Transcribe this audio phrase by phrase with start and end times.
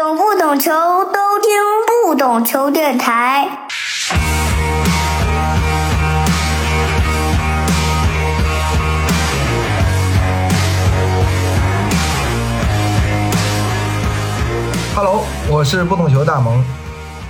[0.00, 1.52] 懂不懂球都听
[2.06, 3.46] 不懂球电台。
[14.96, 16.64] Hello，我是不懂球大萌。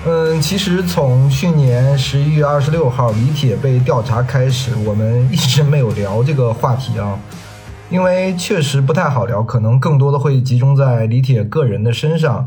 [0.07, 7.19] 嗯，其实从去年十一月二十六号李铁被调查开始，我们一直没有聊这个话题啊，
[7.89, 12.47] 因为确实不太好聊，可能更多的会集中在李铁个人的身上。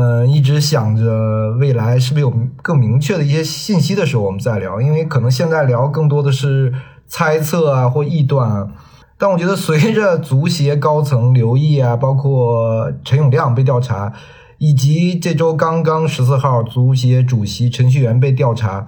[0.00, 6.72] 嗯，一直想着未来是不是有更明确的一些信息的时候，我们再聊，因为可能现在聊更多的是
[7.08, 8.68] 猜测啊或臆断啊。
[9.18, 14.12] 但我觉得随着足协高层刘毅啊，包括陈永亮被调查。
[14.58, 18.86] 以及这周刚刚十四号，足协主席陈旭员被调查，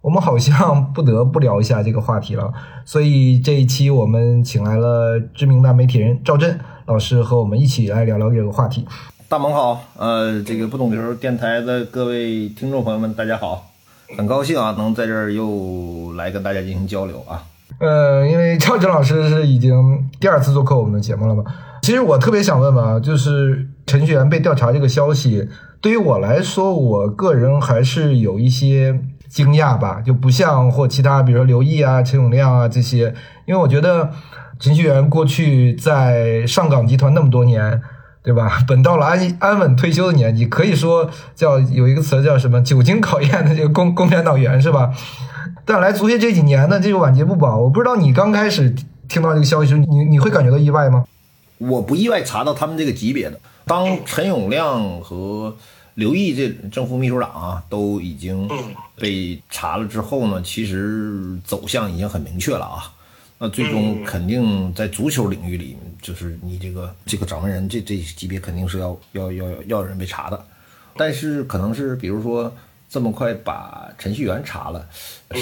[0.00, 2.52] 我们好像不得不聊一下这个话题了。
[2.84, 8.86] 所以这一期我们请来了知名的媒体人赵震老师和我们一起来聊聊这个话题。
[9.30, 13.70] 大萌好，呃，这个不懂球电台的各位听众朋友们，大家好，
[14.16, 17.44] 很高兴啊，能在这儿又来跟大家进行交流啊。
[17.78, 21.44] 呃，因为赵哲老师是已经第二次做客我们的节目了嘛。
[21.82, 23.68] 其实我特别想问问啊，就是。
[23.88, 25.48] 程序员被调查这个消息，
[25.80, 33.14] 对于我来说，我个人还是有一些惊讶吧，就不像或其他，比如说刘毅啊、陈永亮啊这些，
[33.46, 34.10] 因为我觉得
[34.60, 37.80] 程序员过去在上港集团那么多年，
[38.28, 38.58] 对吧？
[38.68, 44.92] 本到了安安稳退休的年纪，可以说叫有一个词叫什么“久经考验的这个共共产党员”是吧？
[45.64, 48.74] 但来足协这几年呢，这个晚节不保，我不知道你刚开始
[49.08, 51.06] 听到这个消息时，你你会感觉到意外吗？
[51.56, 53.40] 我不意外查到他们这个级别的。
[53.64, 55.56] 当陈永亮和
[55.94, 58.46] 刘毅这正副秘书长啊都已经
[58.96, 62.92] 被查了之后呢，其实走向已经很明确了啊。
[63.38, 70.44] 那最终肯定在足球领域里，就是你这个这个掌门人这这级别肯定是要要要要有人被查的。
[70.96, 72.52] 但是可能是比如说
[72.88, 74.84] 这么快把程序员查了，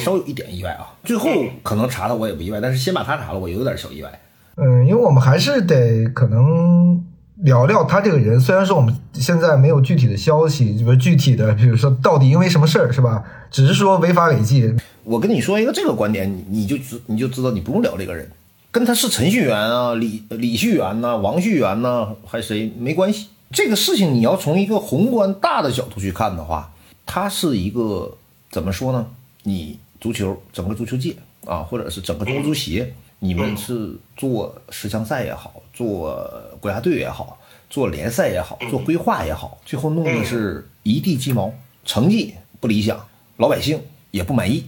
[0.05, 0.93] 稍有一点意外啊。
[1.05, 1.31] 最后
[1.63, 4.21] 可能查他我也不意外，但是先把他查了，我有点小意外。
[4.57, 7.05] 嗯，因为我们还是得可能。
[7.43, 13.23] 聊聊他这个人，虽然说我们现在没有具体的消息，比如具体的，比如说到底因为什么事儿，是吧？
[13.51, 14.75] 只是说违法违纪。
[15.05, 18.31] 我跟你说一个这个观点，你你就知你就知道，你不用聊这个人，
[18.71, 23.29] 跟他是程序员啊、李李旭元呐、王旭元呐，还谁没关系。
[23.51, 26.73] 这个事情你要从一个宏观大的角度去看的话，
[27.05, 28.17] 他是一个
[28.51, 29.07] 怎么说呢？
[29.43, 31.15] 你足球整个足球界
[31.45, 32.93] 啊，或者是整个中国足协。
[33.19, 36.19] 你们是做十强赛也好，做
[36.59, 37.39] 国家队也好，
[37.69, 41.53] 做联赛也好，做规划也好，最后弄的是一地鸡毛，
[41.85, 43.07] 成绩不理想，
[43.37, 43.79] 老百姓
[44.11, 44.65] 也不满意，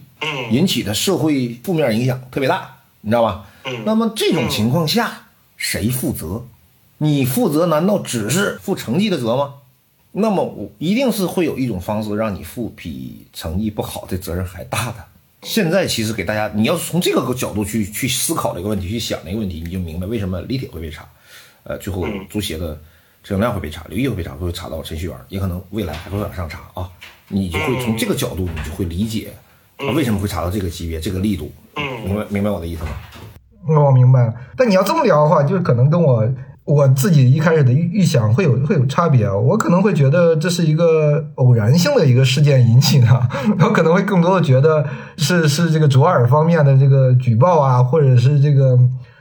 [0.51, 3.47] 引起的社会负面影响特别大，你知道吧？
[3.87, 6.45] 那么这种情况下，谁负责？
[6.99, 9.55] 你负责难道只是负成绩的责吗？
[10.13, 14.97] 那么我一定是会有一种方式让你负比成绩不好的责任还大的。
[15.43, 21.09] 现在其实给大家，你要是从这个角度去去思考这个问题，去想这个问题，你就明白为什么李铁会被查，
[21.63, 22.77] 呃，最后足协的
[23.23, 26.91] 陈永亮会被查，刘毅会被查，会查到程序员，也可能未来还会往上查啊。
[27.29, 29.33] 你就会从这个角度，你就会理解
[29.77, 31.53] 他为什么会查到这个级别、这个力度。
[32.05, 32.91] 明白明白我的意思吗？
[33.69, 34.35] 我明白了。
[34.57, 36.29] 但你要这么聊的话，就是可能跟我。
[36.69, 43.29] 我自己一开始的预预想会有会有差别啊，我可能会觉得这是一个偶然性的一个事件引起的，
[43.61, 44.85] 我可能会更多的觉得
[45.17, 48.79] 是是这个卓尔方面的这个举报啊，或者是这个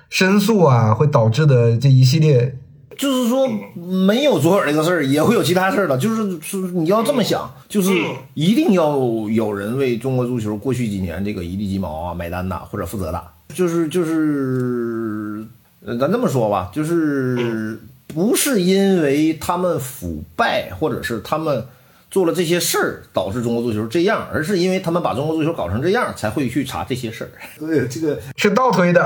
[0.10, 2.58] 申诉啊，会导致的这一系列。
[2.98, 5.98] 就是说，没有左耳这个事儿，也会有其他事儿的。
[5.98, 7.94] 就是是你要这么想，就是
[8.34, 8.98] 一定要
[9.30, 13.24] 有人为中国足球过去几年这个一地鸡毛啊买单的，或者负责的。
[13.54, 15.46] 就是就是。
[15.86, 21.66] 咱这么说吧，就是不是因为他们腐败，或者是他们
[22.10, 27.30] 做了这些事儿导致中国足球这样，而是因为他们把中国足球搞成这样，才会去查这些事儿。
[27.60, 29.06] 对，这个 是倒推的，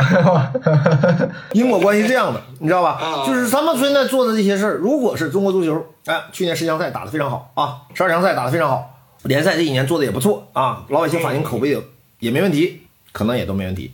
[1.53, 3.25] 因果关系这样的，你知道吧？
[3.27, 11.81] 就是他们现在做的这些事儿，如果是中国足球，哎，去年十强赛打得非常好啊，十二强赛打得非常好，联赛这几年做的也不错啊，老百姓反映口碑也
[12.19, 13.91] 也没问题，可能也都没问题。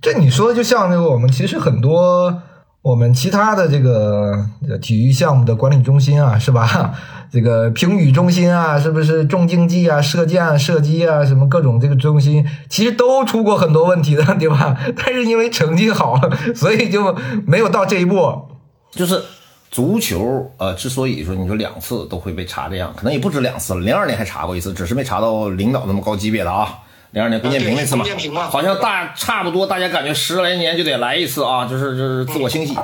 [0.00, 2.42] 这你说的就像那个我们其实很多
[2.82, 4.46] 我们其他的这个
[4.80, 6.94] 体育项目的管理中心啊，是吧？
[7.30, 14.76] 这个评语中心啊，是不是重竞技啊、射箭、啊射击啊，什么各种这个中心，其实都出过很多问题的，对吧？
[14.96, 16.18] 但是因为成绩好，
[16.56, 17.14] 所以就
[17.46, 18.46] 没有到这一步。
[18.90, 19.22] 就是
[19.70, 23.80] 足球，呃，之所以说你说两次都会被查这样，可能也不止两次了。
[23.80, 26.78] 零二年还查过一次，只是没查到领导那么高级别的啊。
[27.12, 27.96] 零二年龚建平那次
[28.30, 32.76] 嘛，好像大差不多，大家感觉十来年就得来一次啊，就是就是自我清洗。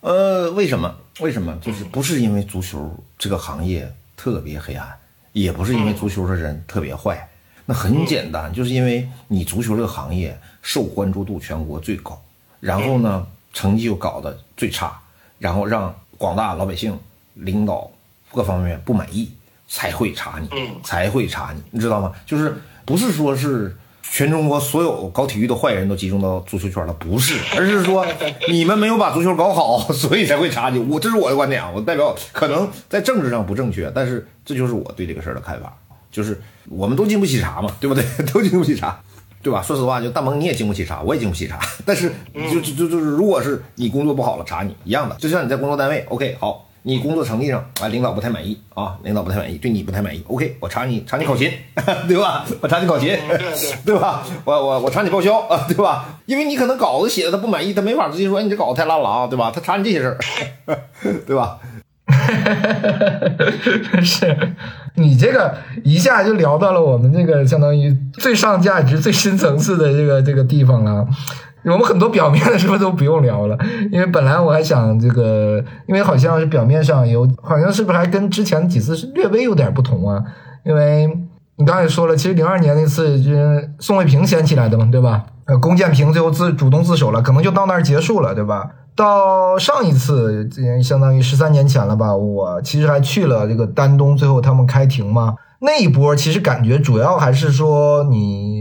[0.00, 0.92] 呃，为什么？
[1.20, 1.56] 为什么？
[1.60, 4.88] 就是不是因为足球这个行业特别黑暗，
[5.32, 7.28] 也不是因为足球的人特别坏，
[7.66, 12.20] 那很简单，就是因为你足球这个行业受关注度全国最高，
[12.58, 14.98] 然后呢，成绩又搞得最差，
[15.38, 16.98] 然后让广大老百姓、
[17.34, 17.90] 领导
[18.32, 19.30] 各方面不满意，
[19.68, 20.48] 才会查你，
[20.82, 22.12] 才会查你，你知道吗？
[22.24, 22.56] 就是
[22.90, 23.76] 不是说是。
[24.12, 28.04] 全中国所有搞体育的坏人都集中到足球圈了，不是， 而是说
[28.48, 30.80] 你们没有把足球搞好，所以才会查你。
[30.80, 35.72] 我这是我的观点啊，我代表可能在政治上不正确，但是这就是我对这个事儿的看法，
[36.10, 36.36] 就是
[36.68, 38.02] 我们都经不起查嘛，对不对？
[38.34, 39.00] 都经不起查，
[39.44, 39.62] 对吧？
[39.62, 42.10] 说实话，就大萌你也经不起查，我也经不起查，但是
[42.52, 46.66] 就就就就是，如果是你工作不好了，查你一样的，就像你在工作单位，OK，好。
[46.82, 50.22] 你工作成绩上啊，领导不太满意啊，领导不太满意，对你不太满意。
[50.28, 51.50] OK，我查你查你考勤，
[52.08, 52.44] 对吧？
[52.60, 53.16] 我查你考勤，
[53.84, 54.22] 对吧？
[54.44, 56.18] 我我我查你报销啊，对吧？
[56.26, 59.50] 因为你可能稿子写的他不满意，他没法直接说你这稿子太烂了啊，对吧？
[59.54, 60.18] 他查你这些事儿，
[61.26, 61.58] 对吧？
[64.02, 64.36] 是
[64.94, 71.06] 你这个一下就聊到了我们这个相当于最上价值、最深层次的这个这个地方了。
[71.64, 73.56] 我们很多表面的是不是都不用聊了？
[73.92, 80.22] 因为本来我还想这个，因为好像是表面上有，好像是不是还跟之前几次是略微有点不同啊？
[80.64, 81.06] 因为
[81.56, 85.24] 你刚才说了，其实零二年那次就是宋卫平掀起来的嘛，对吧？
[85.44, 88.70] 呃，龚建平最后自主动自首了，可能就到那儿结束了，对吧？
[88.96, 90.48] 到上一次，
[90.82, 92.14] 相当于十三年前了吧？
[92.14, 98.59] 我其实还去了这个丹东，最后他们开庭嘛，那一波其实感觉主要还是说你。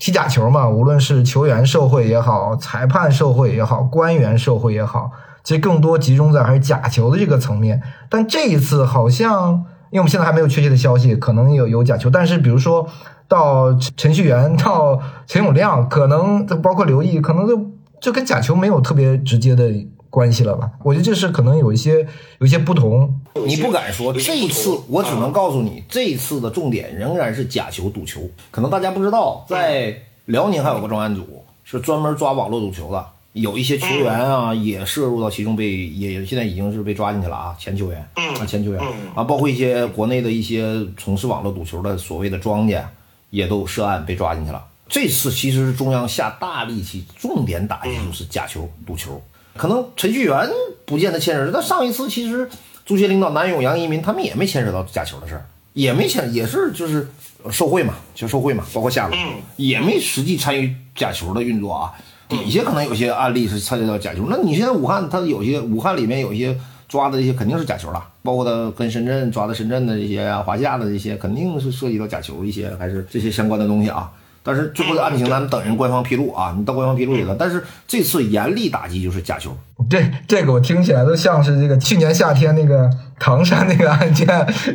[0.00, 5.12] 踢假球嘛，无论是球员受贿也好，裁判受贿也好，官员受贿也好，
[5.44, 7.82] 其实更多集中在还是假球的这个层面。
[8.08, 9.52] 但这一次好像，
[9.90, 12.08] 因为我们现在还没有确切的消息，可能有有假球。
[12.08, 12.88] 但是比如说
[13.28, 14.98] 到程序员到
[15.28, 17.70] 陈永亮，可能包括刘毅，可能就
[18.00, 19.70] 就跟假球没有特别直接的。
[20.10, 20.70] 关系了吧？
[20.82, 22.06] 我觉得这是可能有一些
[22.40, 23.18] 有一些不同。
[23.46, 28.20] 你不敢说这一次，我只能告诉你，这一次的重点仍然是假球赌球。
[28.50, 29.96] 可能大家不知道，在
[30.26, 38.82] 辽宁还有个专案组是专门抓网络赌球的，有一些球员啊也涉入到其中，被也现在已经是被抓进去了啊，前球员啊，前球员
[39.14, 42.90] 啊，包括一些国内的一些从事网络赌球的所谓的庄家
[43.30, 44.64] 也都涉案被抓进去了。
[44.88, 49.22] 这次其实是中央下大力气，重点打击就是假球赌球。
[49.56, 50.48] 可能程序员
[50.84, 52.48] 不见得牵扯，但上一次其实
[52.84, 57.08] 足协领导南勇、杨一民他们也没牵扯到假球的事儿，也没牵，也是就是
[57.50, 59.16] 受贿嘛，就受贿嘛，包括下楼，
[59.56, 61.92] 也没实际参与假球的运作啊。
[62.28, 66.56] 底下可能有些案例是参与到假球，那你现在武汉他有些武汉里面有一些
[66.88, 74.10] 抓的这些肯定是假球了，包括他跟深圳抓的深圳的这些啊、华夏的这些，肯定是涉及到假球一些，还是这些相关的东西啊。
[74.42, 77.36] 但是最后的案情咱们等人官方披露啊，你到官方披露去了。
[77.38, 79.54] 但是这次严厉打击就是假球，
[79.90, 84.26] 这这个我听起来都像是这个去年夏天那个唐山那个案件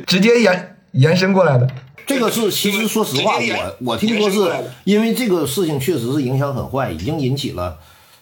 [0.06, 1.68] 直接延延伸过来的。
[2.06, 4.52] 这个是其实说实话，我我听说是
[4.84, 7.80] 因为这个事情确实是影响很坏，已经引起了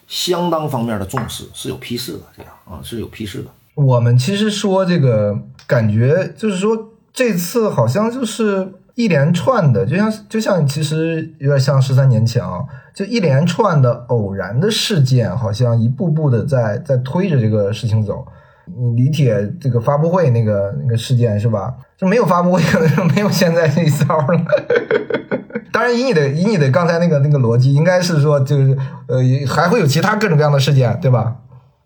[0.08, 3.50] 相当方面的重视，是有批示的这样啊，是有批示的。
[3.74, 8.72] 我们其实说这个感觉就是说这次好像就是。
[8.94, 12.60] 一连串的，就像就像其实有点像十三年前啊，
[12.94, 18.24] 就一连串的偶然的事件，好像一步步的在在推着这个事情走。
[18.66, 21.74] 你李铁这个发布会那个那个事件是吧？
[21.98, 22.62] 就没有发布会，
[22.96, 24.40] 就没有现在这一骚了。
[25.72, 31.36] 当然，以你的以你的刚才那个那个逻辑，应该是说就是呃还会有其他各种各样的事件，对吧？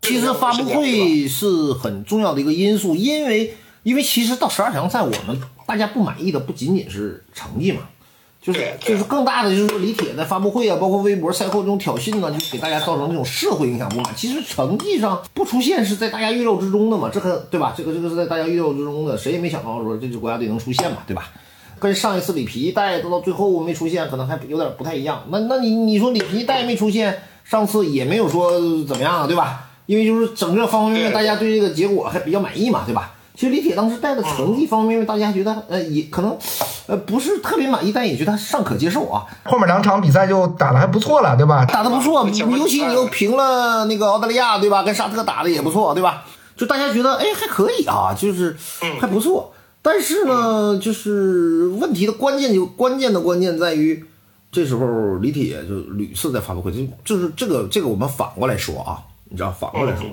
[0.03, 5.41] 其实发布会是很重要的一个因素，因为因为其实到十二强赛我们。
[5.69, 7.81] 大家不满意的不仅仅是成绩嘛，
[8.41, 14.11] 就是就是更大的就是说李铁在发布会啊，包括微博赛后这种挑衅呢，就给大家造成这种社会影响不满。
[14.15, 17.71] 其实成绩上不出现是在大家预料之中的嘛，这个对吧？
[17.77, 21.29] 这个这个是在大家预料之中的，谁也没想到说这支国家队能出现嘛，对吧？
[21.77, 25.23] 跟上一次里皮带都到最后没出现，可能还有点不太一样。
[25.29, 28.53] 那那你你说里皮带没出现，上次也没有说
[28.85, 29.69] 怎么样，对吧？
[29.85, 33.13] 因为就是整个方方面面大家对这个结果还比较满意嘛，对吧？
[33.39, 36.37] 其实李铁当时带的成绩方面，大家觉得呃也可能，
[36.87, 39.23] 呃不是特别满意，但也觉得尚可接受啊。
[39.45, 41.63] 后面两场比赛就打的还不错了，对吧？
[41.63, 44.83] 打的不错，尤其你又平了那个澳大利亚，对吧？
[44.83, 46.25] 跟沙特打的也不错，对吧？
[46.57, 48.57] 就大家觉得哎还可以啊，就是
[48.99, 49.53] 还不错。
[49.81, 54.03] 但是呢，就是问题的关键就关键的关键在于，
[54.51, 60.03] 这时候李铁就屡次在发布会，就就是这个这个我们反过来说啊，你知道反过来说。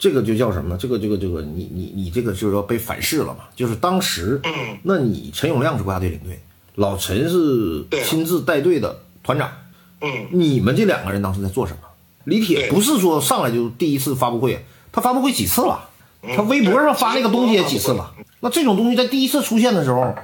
[0.00, 0.78] 这个就叫什么？
[0.78, 3.40] 这个这个这个，你你你这个就是说被反噬了嘛？
[3.54, 6.40] 就是当时，嗯那你陈永亮是国家队领队，
[6.76, 9.52] 老陈是亲自带队的团长，
[10.00, 11.80] 嗯，你们这两个人当时在做什么？
[12.24, 15.90] 李铁不是说上来就第一次发布会，他发布会几次了？
[16.34, 18.14] 他微博上发那个东西也几次了。
[18.40, 20.14] 那这种东西在第一次出现的时候，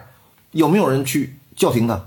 [0.52, 2.02] 有没有人去叫停他？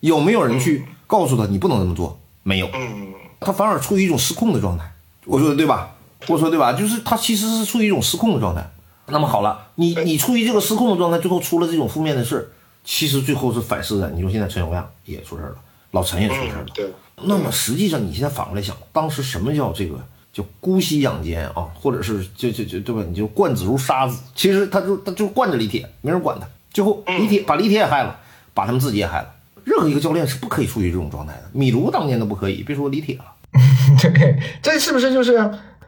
[0.00, 2.20] 有没有人去告诉他你不能这么做？
[2.42, 4.92] 没有，嗯他反而处于一种失控的状态。
[5.24, 5.93] 我说的对吧？
[6.28, 6.72] 我说对吧？
[6.72, 8.64] 就是他其实是处于一种失控的状态。
[9.06, 12.50] 那么好了，你你处于这个失控的状态，最后出了这种负面的事，
[12.84, 14.08] 其实最后是反噬的。
[14.10, 15.56] 你说现在陈友亮也出事儿了，
[15.90, 16.72] 老陈也出事儿了嗯，。
[16.74, 16.92] 对，
[17.24, 19.98] 那么实际上，你现在反过来想，当时什么叫这个
[20.32, 23.02] 叫姑息养奸啊，或者是就就就对吧？
[23.06, 26.46] 你就惯子如杀子，其实他就他就惯着李铁，没人管他。
[26.72, 28.18] 最后李铁把李铁也害了，
[28.54, 29.28] 把他们自己也害了。
[29.64, 33.24] 任何一个教练是不可以处于这种状态的，米卢当年都不可以，别说李铁了。
[34.02, 35.38] 对，这是不是就是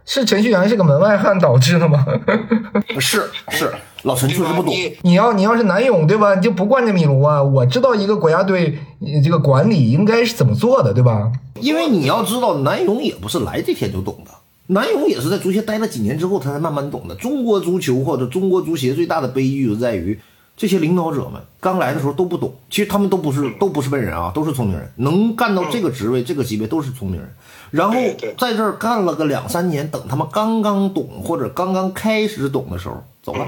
[0.07, 2.07] 是程序员是个门外汉导致的吗？
[2.99, 3.71] 是是，
[4.05, 4.73] 老陈确实不懂。
[4.73, 6.37] 你你要你要是南勇对吧？
[6.37, 7.43] 你就不惯着米卢啊？
[7.43, 11.33] 我知道一个国家队呃这个管理应该是怎么做的，对吧？
[11.61, 14.31] 因为你要知道，南勇也不是来这天就懂的，
[14.69, 17.15] 南勇也是在足协待了几年之后，他才慢慢懂的。
[17.17, 20.17] 中国足球或者中国足协最大的悲剧就在于，
[20.57, 27.29] 这些领导者们刚来的时候都不懂，其实他们都不是都不是笨人啊，都是聪明人，能干到这个职位、这个级别都是聪明人。
[27.71, 27.95] 然后
[28.39, 33.47] 在这儿干了个两三年，等他们刚刚懂或者刚刚开始懂的时候走了。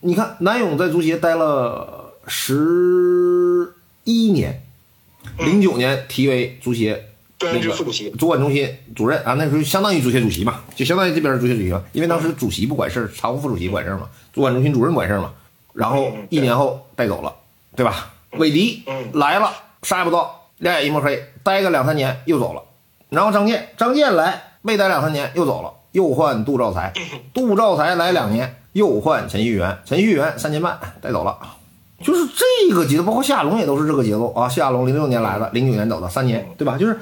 [0.00, 3.72] 你看南勇在足协待了十
[4.04, 4.62] 一年，
[5.38, 7.02] 零九年提为足协
[7.40, 15.32] 那个副主席主管中心主任啊，那时候相当于足协主席嘛，就相当于这边是足协主席嘛，因为当时主席不管事儿，常务副主席管事儿嘛，主管中心主任管事儿嘛。
[15.72, 17.34] 然后嗯一年后带走了，
[17.74, 18.12] 对吧？
[18.32, 19.50] 韦迪嗯来了，
[19.82, 22.62] 啥也不知道，两眼一抹黑，待个两三年又走了。
[23.14, 26.92] 然后张健，张健来没待两三年又走了，又换杜兆才，
[27.32, 31.38] 杜兆才来两年又换陈旭元，陈旭元三年半带走了。
[32.02, 34.48] 就是这个节奏，包括夏龙也都是这个节奏啊。
[34.48, 36.76] 夏龙零六年来的，零九年走的，三年，对吧？
[36.76, 36.98] 就是，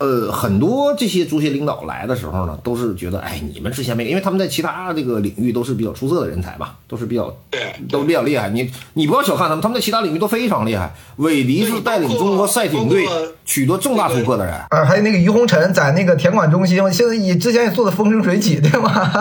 [0.00, 8.48] 呃，很多这些足协领导来的时候呢，都是觉得，哎，你们之前没，因为他们在其他这个领域都是比较出色的人才吧，都是比较对都比较厉害。
[8.48, 10.94] 你你不要小看他们，他们在其他领域都非常厉害。
[11.16, 13.06] 韦迪是带领中国赛艇队
[13.44, 14.54] 取得重大突破的人。
[14.70, 19.12] 啊，还有那个于洪臣在那个田管中心，现在也之前也做的风生水起，对吗？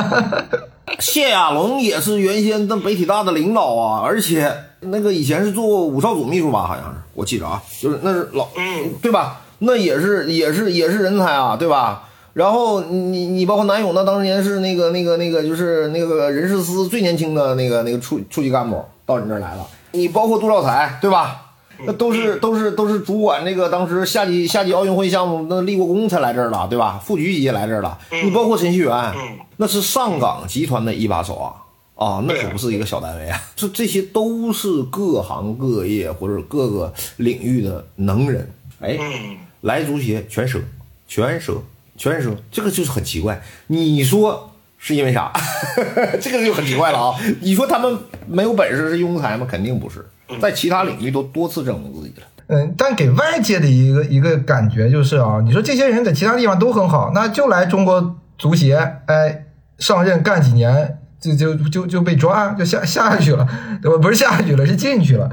[1.00, 9.42] 谢亚龙也是原先的北体大的领导啊，而且那个以前是做武少组秘书吧，好像是我记着啊，就是那是老，嗯对吧？
[9.60, 12.10] 那也是也是也是人才啊，对吧？
[12.34, 21.48] 然后你你包括南勇，那当年是那个那个那个就是那个人事司最年轻的那个那个处处级干部到你这儿来了，你包括杜兆才，对吧？
[21.86, 27.02] 那都是都是都是主管这个当时夏季夏季奥运会项目，那立过功才来这儿了，对吧？
[27.04, 29.14] 副局级也来这儿了，你包括陈旭元，
[29.58, 31.54] 那是上港集团的一把手啊。
[31.96, 38.50] 啊，那可不是一个小单位啊，这这些都是各行各业或者各个领域的能人。
[38.80, 40.60] 哎，嗯来足协全折，
[41.08, 41.62] 全折，
[41.98, 43.42] 全折，这个就是很奇怪。
[43.68, 45.32] 你说是因为啥？
[46.22, 47.16] 这个就很奇怪了啊！
[47.42, 47.98] 你说他们
[48.28, 49.46] 没有本事是庸才吗？
[49.50, 50.06] 肯定不是，
[50.42, 52.28] 在其他领域都多次证明自己了。
[52.48, 58.76] 嗯，但给外界的一个一个感觉就是啊，你说这些人在其他地方都很好，那就来中国足协，
[59.06, 59.46] 哎，
[59.78, 63.48] 上任干几年，就就就就被抓，就下下去了，
[63.82, 63.98] 对吧？
[63.98, 65.30] 不是下去了，是进去了。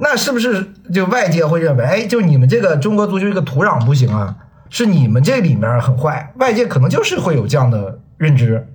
[0.00, 4.36] 那是不是就外界会认为，哎，就你们这个中国足球这个土壤不行啊，
[4.70, 6.32] 是你们这里面很坏？
[6.36, 8.66] 外界可能就是会有这样的认知。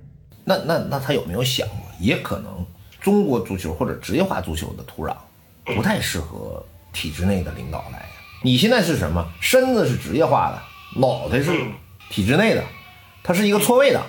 [0.44, 2.66] 那那那他有没有想过，也可能
[3.00, 5.14] 中国足球或者职业化足球的土壤
[5.64, 8.06] 不太适合体制内的领导来。
[8.42, 9.26] 你现在是什么？
[9.40, 11.50] 身子是职业化的，脑袋是
[12.10, 12.62] 体制内的，
[13.22, 14.00] 它是一个错位的，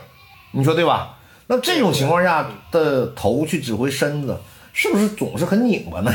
[0.51, 1.17] 你说对吧？
[1.47, 4.37] 那这种情况下的头去指挥身子，
[4.73, 6.11] 是不是总是很拧巴呢？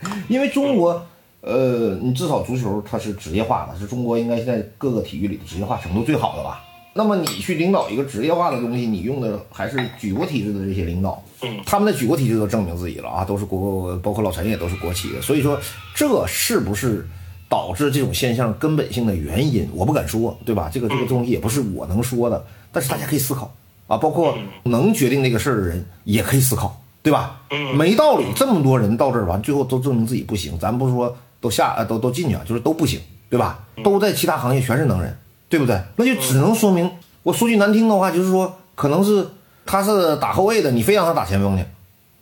[0.28, 1.06] 因为中国，
[1.40, 6.62] 呃，你至少足球它是职业化的，是中国应该现在各个体育里的职业化程度最好的吧？
[6.94, 15.60] 那么你去领导一个职业化的东西，你用的还是举国体制的这些领导，嗯他们的举国体制都证明自己了啊，都是国，包括老陈也都是国企的，所以说
[15.94, 17.06] 这是不是
[17.50, 20.70] 导致这种现象根本性的原因，我不敢说，对吧？
[20.72, 23.54] 这个这个东西也不是我能说的，但是大家可以思考
[23.86, 27.40] 啊，包括能决定这个事儿的人也可以思考，对吧？
[27.76, 32.98] 没道理，这么多人到这儿完，最后都证明自己不行，咱不是说都下呃都都进去啊，就是都不行，
[33.30, 33.60] 对吧？
[33.84, 35.16] 都在其他行业全是能人，
[35.48, 35.80] 对不对？
[35.94, 36.90] 那就只能说明，
[37.22, 39.24] 我说句难听的话，就是说可能是
[39.64, 41.64] 他是打后卫的，你非让他打前锋去。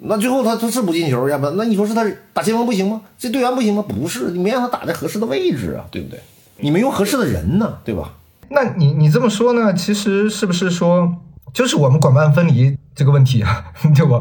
[0.00, 3.00] 那最后他他是不进球，要不那你说是他打前锋不行吗？
[3.18, 3.82] 这队员不行吗？
[3.88, 6.20] 不是，你没让他打在合适的位置啊，对不对？
[6.58, 8.12] 你没用合适的人呢，对吧？
[8.50, 9.72] 那你你这么说呢？
[9.72, 11.10] 其实是不是说，
[11.54, 14.20] 就是我们管办分离这个问题啊， 对吧？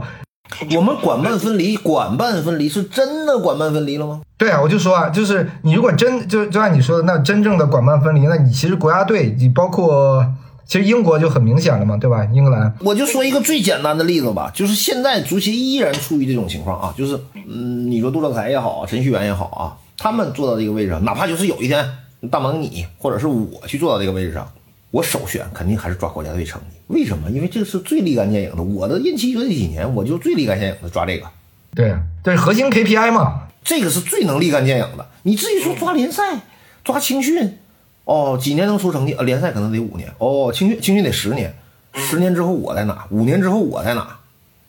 [0.75, 4.21] 我们管办分离，管办分离是真的管办分离了吗？
[4.37, 10.25] 对啊，我就说啊，就是你如果真就就按你说的，那真正的管办分离，那你其实国家队，你包括
[10.65, 12.25] 其实英国就很明显了嘛，对吧？
[12.33, 21.85] 英格兰，我就说一个最简单的例子吧，就是现在足协依然处于这种情况啊，就是嗯，你说杜兆才也好，程序员也好啊，他们坐到这个位置上，哪怕就是有一天
[22.31, 24.47] 大蒙你或者是我去坐到这个位置上，
[24.93, 26.77] 我首选肯定还是抓国家队成绩。
[26.85, 27.27] 为什么？
[27.31, 28.61] 因为这是最立竿见影的。
[28.61, 31.25] 我的任期就这几年，我就最立竿见影的抓这个。
[31.73, 35.09] 对，这是核心 KPI 嘛，这个是最能立竿见影的。
[35.23, 36.41] 你至于说抓联赛、
[36.83, 37.57] 抓青训，
[38.05, 39.13] 哦，几年能出成绩？
[39.13, 41.55] 呃，联赛可能得五年，哦，青训青训得十年，
[41.95, 43.07] 十年之后我在哪？
[43.09, 44.19] 五年之后我在哪？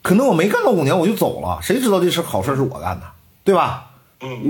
[0.01, 3.07] 可能我没干到五年我就走了，谁知道这事好事是我干的，
[3.45, 3.91] 对吧？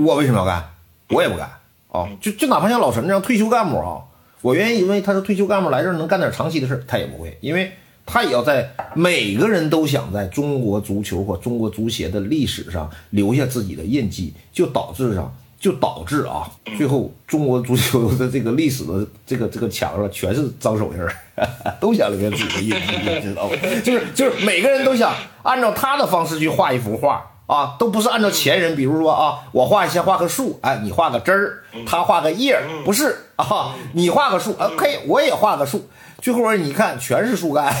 [0.05, 0.71] 我为什么要干？
[1.09, 1.51] 我也不干
[1.89, 2.07] 哦！
[2.21, 3.99] 就就哪怕像老陈这样退休干部啊，
[4.45, 7.71] 我愿意因为他是退休干部来这儿能干点长期的事儿，他也不会，因为
[8.05, 16.47] 他也要在每个人都想在中国足球或中国足协的历史上留下自己的印记，就导致上就导致啊，
[16.77, 21.11] 最后中国足球的这个历史的这个这个墙上全是脏手印儿，
[21.81, 23.55] 都想留下自己的印记，知道吗？
[23.83, 25.11] 就是就是每个人都想
[25.41, 27.31] 按照他的方式去画一幅画。
[27.47, 35.87] 啊，都不是按照前人，比如说啊，我画先画个树，哎，你画个枝儿，他画个叶儿，不是啊，你画个树，OK，我也画个树，
[36.19, 37.71] 最后你看全是树干，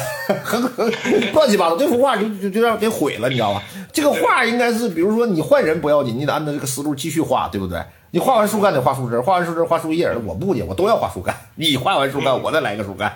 [0.43, 0.91] 很很
[1.33, 3.63] 乱七八糟，这幅画就就就让给毁了，你知道吧？
[3.91, 7.81] 这个画应该是，比如说你换人不要紧，你得按照这个思路继续画，对不对？
[8.11, 11.35] 你画完树干得画树枝，画完树枝画树叶，我不去，我都要画树干。
[11.55, 13.11] 你画完树干，我再来个树干，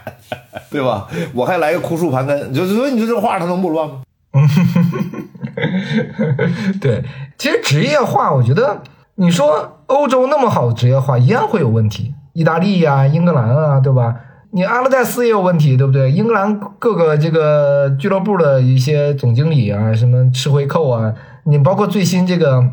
[0.72, 1.08] 对吧？
[1.34, 4.02] 我还来个枯树盘根，就所以你说这画它能不乱吗？
[6.82, 7.04] 对，
[7.38, 8.82] 其实职业化，我觉得
[9.16, 12.14] 你说欧洲那么好的职业化，一样会有问题。
[12.34, 14.16] 意大利呀、英格兰啊，对吧？
[14.52, 16.12] 你阿勒代斯也有问题，对不对？
[16.12, 21.14] 英格兰各个这个俱乐部的一些总经理啊，什么吃回扣啊，
[21.46, 22.64] 你包括最新这个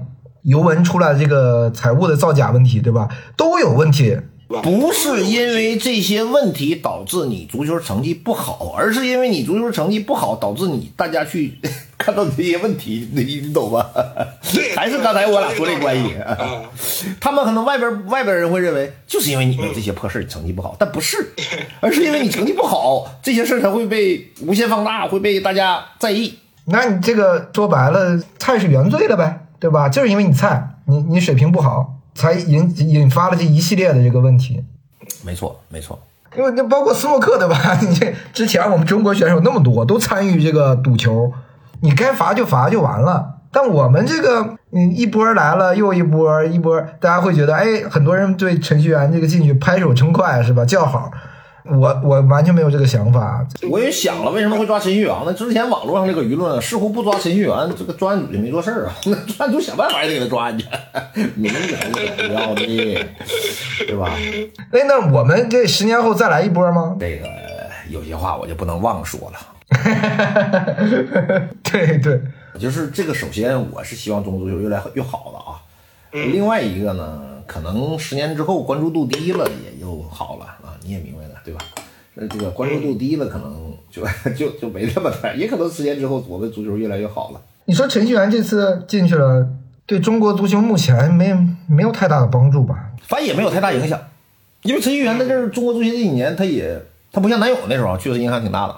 [0.43, 3.09] 尤文出来这个财务的造假问题，对吧？
[3.37, 4.19] 都有问题。
[4.63, 11.59] 不是因为这些问题导致你足球成绩不好，而是因为你足球成绩不好导致你大家去
[11.99, 13.91] 看到这些问题，你你懂吧？
[14.75, 16.15] 还是刚才我俩说这关系，
[17.21, 21.33] 他们可能外边外边人会认为就是因为你们这些破事成绩不好，但不是，
[21.81, 26.39] 而是因为你成绩不好，这些事才会被无限放大，会被大家在意。
[26.67, 29.89] 那你这个说白了，菜是原罪了呗，对吧？
[29.89, 31.93] 就是因为你菜，你你水平不好。
[32.17, 34.65] 才引引发了这一系列的这个问题，
[35.23, 36.01] 没错没错，
[36.35, 37.77] 因为那包括斯诺克对吧？
[37.87, 41.31] 你这之前我们中国选手那么多都参与这个赌球，
[41.83, 43.35] 你该罚就罚就完了。
[43.53, 50.65] 但我们这个嗯一波来了又一波一波，大家会觉得哎，很多人对程序员这个进去拍手称快是吧？
[50.65, 51.11] 叫好。
[51.69, 53.45] 我我完全没有这个想法。
[53.69, 55.33] 我也想了，为什么会抓程序员呢？
[55.33, 58.95] 之前网络上这个舆论似乎不抓程序员，这个专案组就没做事儿啊。
[59.07, 60.67] 那专案组想办法也得给他抓进去，
[61.35, 61.77] 明显
[62.17, 62.65] 是要的，
[63.85, 64.11] 对吧？
[64.71, 66.95] 哎，那我们这十年后再来一波吗？
[67.01, 67.27] 这个
[67.89, 69.56] 有些话我就不能忘说了。
[71.63, 72.21] 对对，
[72.59, 73.13] 就是这个。
[73.13, 75.63] 首先，我是希望中国足球越来越好了啊。
[76.13, 80.79] 另外一个呢，可能十年之后关注度低了，也就好了啊。
[80.83, 81.61] 你也明白了，对吧？
[82.15, 84.03] 那这个关注度低了，可能就
[84.35, 87.41] 就就没这么快，也可能十年之后我们足球越来越好了。
[87.67, 89.47] 你说程序员这次进去了，
[89.85, 91.37] 对中国足球目前没
[91.69, 92.93] 没有太大的帮助吧？
[93.03, 94.01] 反正也没有太大影响，
[94.63, 96.81] 因为程序员在这儿中国足球这几年，他也
[97.13, 98.75] 他不像南勇那时候确实影响挺大的，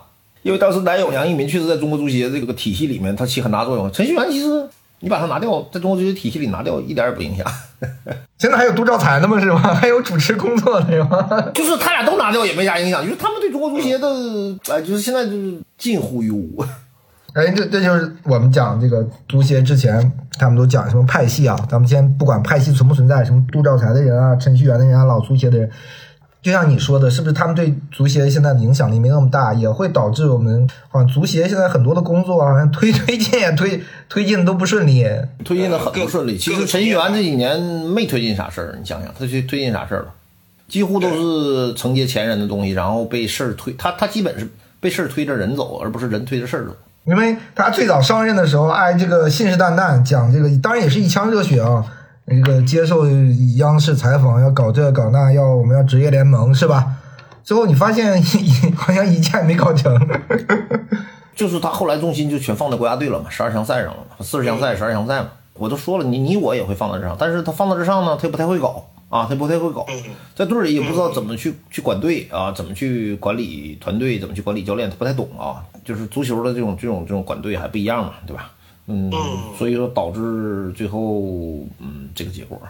[0.48, 3.92] 因为当时南勇杨一民确实在中国足协这个体系里面他起很大作用。
[3.92, 4.66] 程序员其实。
[5.00, 7.46] 你把他拿掉，在中国足协体系里拿掉，一点也不影响。
[8.36, 9.38] 现在还有杜兆才呢吗？
[9.38, 9.72] 是吗？
[9.72, 11.40] 还有主持工作的是吗？
[11.54, 14.08] 就是他俩都拿掉也没啥影响，就是他们对中国足协的，
[14.72, 16.64] 哎，就是现在就是近乎于无。
[17.34, 21.56] 哎，这这就是我们讲这个足协之前，他们都讲什么派系啊？
[21.70, 25.70] 咱们先不管派系存不存在，什么杜兆才的人啊，程序员的人啊，老足协的人。
[26.40, 35.04] 就像你说的，是不是他们对足协现在的影响力没那么大，也会导致我们好像足协现在很多的工作啊，推 推进也推推进的都不顺利，
[35.44, 36.38] 推进的很不顺利。
[36.38, 40.08] 其实程序员这几年没推进啥事儿，你想想他去推进啥事儿了？
[40.68, 44.48] 几乎都是承接前人的东西，然后被事儿推，他他基本是
[44.80, 46.76] 被事儿推着人走，而不是人推着事儿走。
[47.04, 51.84] 因为他最早上任的时候，哎，这个信誓旦旦讲这个，当然也是一腔热血啊。
[52.30, 53.06] 那个接受
[53.56, 56.94] 央视采访，要搞这搞那，要我们要职业联盟是吧？
[57.42, 58.22] 最后你发现
[58.76, 59.98] 好像一件没搞成，
[61.34, 65.28] 就是他后来重心就全放在国家队了嘛，十二强赛上了嘛，四十强赛、十二强赛嘛。
[65.54, 69.86] 我都说了，你你我也会放在这上，但是他放在这上呢，他也不太会搞啊，他不太会搞，
[70.36, 75.64] 在队里也不知道怎么去去管队啊，怎么去管理团队，怎么去管理教练，他不太懂啊。
[75.84, 78.50] 就是足球的这种这种这种管队还不一样嘛，对吧？
[78.88, 79.10] 嗯，
[79.56, 81.20] 所以说导致最后
[81.78, 82.60] 嗯这个结果。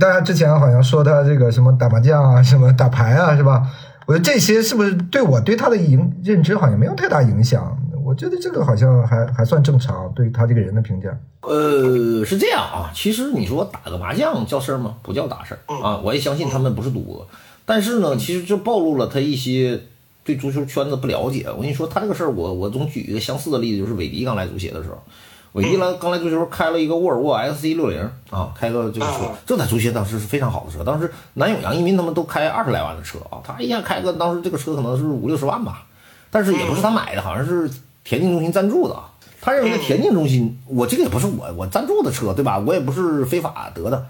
[0.00, 3.68] 大家之前好像说他这个什么打麻将啊，什么打牌啊，是吧？
[4.06, 7.76] 我觉得这些是不是对我对他的影认知好像没有太大影响？
[8.04, 11.08] 我觉得这个好像还还算正常，对他这个人的评价。
[11.40, 14.94] 呃，是这样啊，其实你说打个麻将叫事儿吗？
[15.02, 15.98] 不叫大事儿啊。
[15.98, 17.26] 我也相信他们不是赌博，
[17.64, 19.80] 但是呢，其实这暴露了他一些
[20.22, 21.46] 对足球圈子不了解。
[21.48, 25.02] 我跟你说，他这个事儿，我我总举一个相似的例子，就是韦迪刚来足协的时候，
[25.52, 30.84] 韦迪来刚来足球开了一个沃尔沃 XC 六零啊，开个这个车，这在足协当时是非常好的车。
[30.84, 35.86] 当时南永、杨一民他们都开二十来万的车啊，他一下开个当时这个车可能是五六十万吧，
[36.30, 37.70] 但是也不是他买的，好像是。
[38.08, 38.94] 田径中心赞助的，
[39.40, 42.56] 他认为田径中心，我这个也不是我我赞助的车，对吧？
[42.56, 44.06] 我也不是非法得的。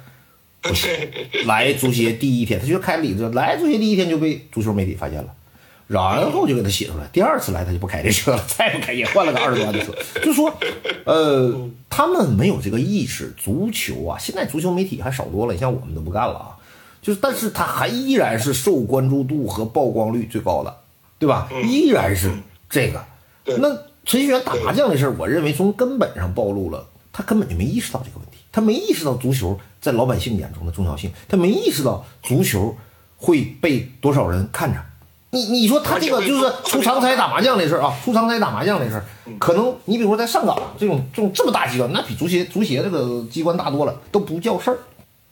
[1.46, 5.32] 来足协第一天，他就开理子，来足协第一天就被足球媒体发现了，
[5.86, 7.06] 然后就给他写出来。
[7.12, 9.92] 第二次来他就不开这车了， 再不开也换了个二十多万的车。
[10.20, 10.52] 就说，
[11.04, 13.32] 呃，他们没有这个意识。
[13.36, 16.56] 足球啊，现在足球媒体还少多了，你像我们都不干了啊。
[17.00, 20.76] 就是，但是他还依然是受关注度和曝光率最高的，
[21.20, 21.48] 对吧？
[21.64, 22.32] 依然是
[22.68, 23.04] 这个。
[23.58, 23.72] 那
[24.04, 32.76] 程序员打麻将的事儿，我认为从根本上暴露了，他根本就没意识到这个问题，他没意识到足球在老百姓眼中的重要性，他没意识到足球
[33.16, 34.80] 会被多少人看着。
[35.36, 39.04] 你你说他这个就是出长差打麻将的事儿啊，出长差打麻将的事儿，
[39.38, 44.78] 可能你比如说在上岗这种这种这么大机关，那比足协足协这个机关大多了，都不叫事儿，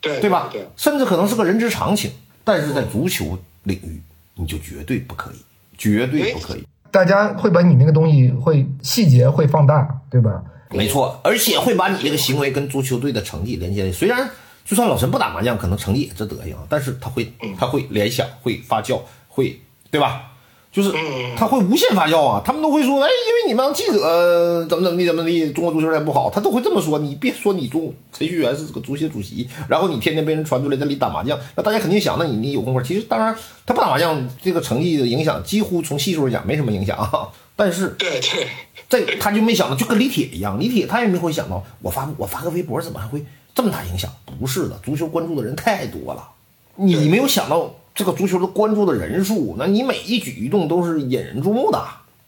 [0.00, 0.48] 对对吧？
[0.52, 2.10] 对，甚至可能是个人之常情，
[2.44, 4.02] 但是在足球领域，
[4.34, 5.36] 你就绝对不可以，
[5.78, 6.64] 绝对不可以。
[6.90, 10.42] 大家会把你那个东西会细节会放大，对吧？
[10.70, 13.90] 没错，而且会把你这个行为跟足球队的成绩连接。
[13.92, 14.28] 虽然
[14.64, 19.60] 就算老陈不打麻将，可能成绩也这德行，但是他会他会联想，会发酵，会
[19.94, 20.32] 对吧？
[20.72, 20.92] 就是
[21.36, 22.42] 他会无限发酵啊！
[22.44, 26.98] 他们都会说，哎，因为你们记者怎么怎么地怎么地，中国足球才不好，他都会这么说。
[26.98, 32.82] 你别说你中程序员是个足协主席，然后你天天被人传出来在里打麻将，那大家肯定想，那你你有功夫。
[32.82, 33.32] 其实当然
[33.64, 37.28] 他不打麻将，这个成绩的影响几乎从系数讲没什么影响啊。
[37.54, 38.48] 但是对对，
[38.88, 44.10] 这他就没想到，就跟李铁一样，李铁他也没会想到，我发我发个微博怎么还会这么大影响？
[44.40, 46.30] 不是的，足球关注的人太多了，
[46.74, 47.72] 你没有想到。
[47.94, 51.80] 这个足球的关注的人数，那你每一举一动都是引人注目的。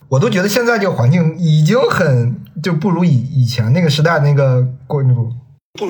[0.09, 5.33] 我都觉得现在这个环境已经很就不如以以前那个时代那个关注。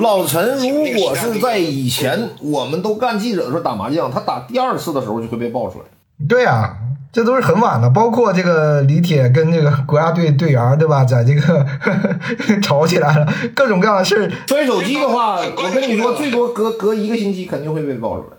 [0.01, 5.85] 老陈如果是在以前，我们都干记者的时候打麻将，他打第二次的时候就会被爆出来。
[6.27, 6.79] 对呀，
[7.13, 11.05] 这都是很晚的，包括这个李铁跟这个国家队队员，对吧？
[11.05, 11.67] 在这个
[12.63, 14.33] 吵起来了，各种各样的事。
[14.49, 18.36] 摔手机的话，我跟你说，最多隔隔一个星期肯定会被爆出来。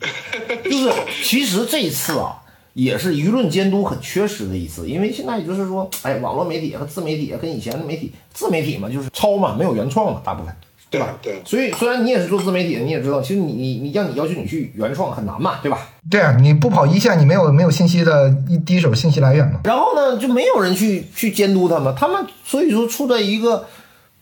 [0.64, 0.92] 就是，
[1.24, 2.40] 其实这一次啊，
[2.74, 10.54] 也是舆论监督很缺失的一次，因为现在就是说，哎，网络媒体和自媒体跟以前的媒体，自媒体嘛，就是抄嘛，没有原创嘛，大部分，
[10.88, 11.18] 对吧？
[11.20, 11.42] 对。
[11.44, 15.88] 所以虽然你也是做自媒体的，你也知道，其实你你你让你要求你去原创很难嘛，对吧？
[16.08, 19.60] 对啊，你不跑一线，你没有没有信息的一第一手信息来源嘛。
[19.64, 23.66] 然后呢，就没有人去去监督他们，他们所以说处在一个，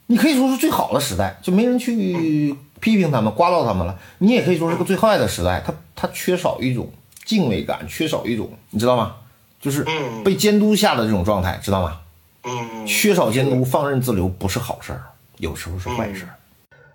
[0.06, 2.56] 你可以说是最好的时代，就没人去。
[2.80, 3.98] 批评他们，刮到他们了。
[4.18, 6.90] 你也可以说是个最坏的时代，他他缺少一种
[7.24, 9.14] 敬畏感，缺少一种，你知道吗？
[9.60, 9.84] 就是
[10.24, 11.98] 被监督下的这种状态，知道吗？
[12.44, 15.02] 嗯，缺少监督，放任自流不是好事儿，
[15.38, 16.30] 有时候是坏事儿。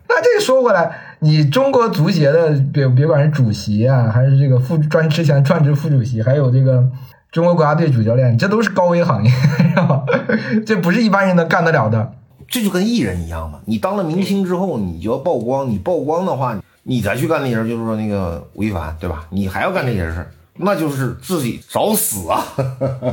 [0.08, 6.86] 那这说回来，你中国足协的别别管是主席啊，还是这个副专之前专职副主席，还有这个
[7.32, 9.32] 中国国家队主教练，这都是高危行业，
[10.66, 12.14] 这不是一般人能干得了的。
[12.52, 15.70] 这就跟艺人一样嘛，你当了明星之后，你就要曝光。
[15.70, 19.26] 你曝光的话，你再去干那些，就是说那个吴亦凡，对吧？
[19.30, 22.46] 你还要干这些事儿，那就是自己找死啊！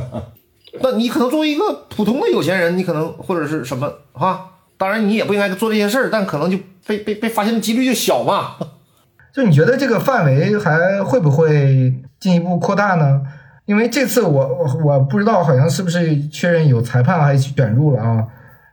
[0.81, 8.55] 那你可能作为一个普通的有钱人，你可能或者是什么哈，当然你也不应该做这些事儿，但可能就被被被发现的几率就小嘛。
[9.33, 13.21] 就你觉得这个范围还会不会进一步扩大呢？
[13.65, 18.27] 因为这次我我我不知道，好像是不是确认有裁判还卷入了啊？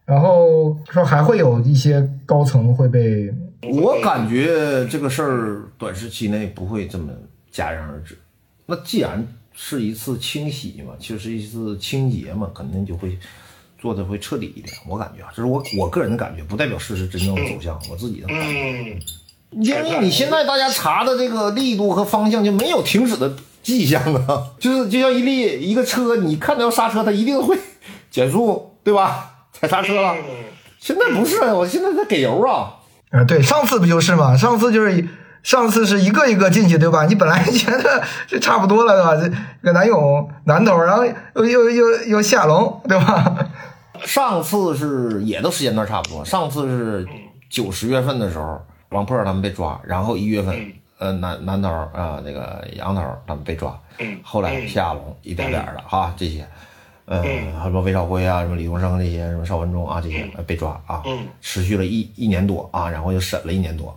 [0.07, 3.29] 然后说还会有一些高层会被，
[3.63, 7.13] 我感觉这个事儿短时期内不会这么
[7.53, 8.17] 戛然而止。
[8.67, 13.19] 那既然是一次清洗嘛，就是一次清洁嘛，肯定就会
[13.79, 14.73] 做的会彻底一点。
[14.89, 17.77] 我感觉啊，这是我我个人的感觉，不代表事实真正的走向。
[17.91, 18.99] 我自己的感觉，
[19.51, 27.59] 因为你现在大家查的这个力度和方向就没有停止的迹象啊， 就是就像一列一个车，你看到要刹车，它一定会
[28.09, 29.33] 减速，对吧？
[29.61, 30.15] 踩刹车了，
[30.79, 32.77] 现在不是，我现在在给油啊！
[33.11, 34.37] 啊，对，上次不就是嘛？
[34.37, 35.09] 上次就是
[35.43, 37.07] 上次是一个一个进去，对吧？
[37.07, 39.37] 你本来 觉得这差不多了，对吧？
[39.63, 41.05] 这个南勇南头，然后
[41.37, 43.47] 又又又又下龙，对吧？
[44.05, 47.09] 上次是也都时间段差不多，上次是
[47.49, 56.47] 九十月份的时候，王破他们被抓，然后一月份呃南南头啊那个杨头他们被抓，嗯后来夏龙一点点的哈这些，
[57.07, 57.23] 呃
[57.63, 63.97] 什么魏少辉啊什么李东升这些什么邵文忠啊这些呃被抓啊，嗯持续了一一年多啊，然后又审了一年多。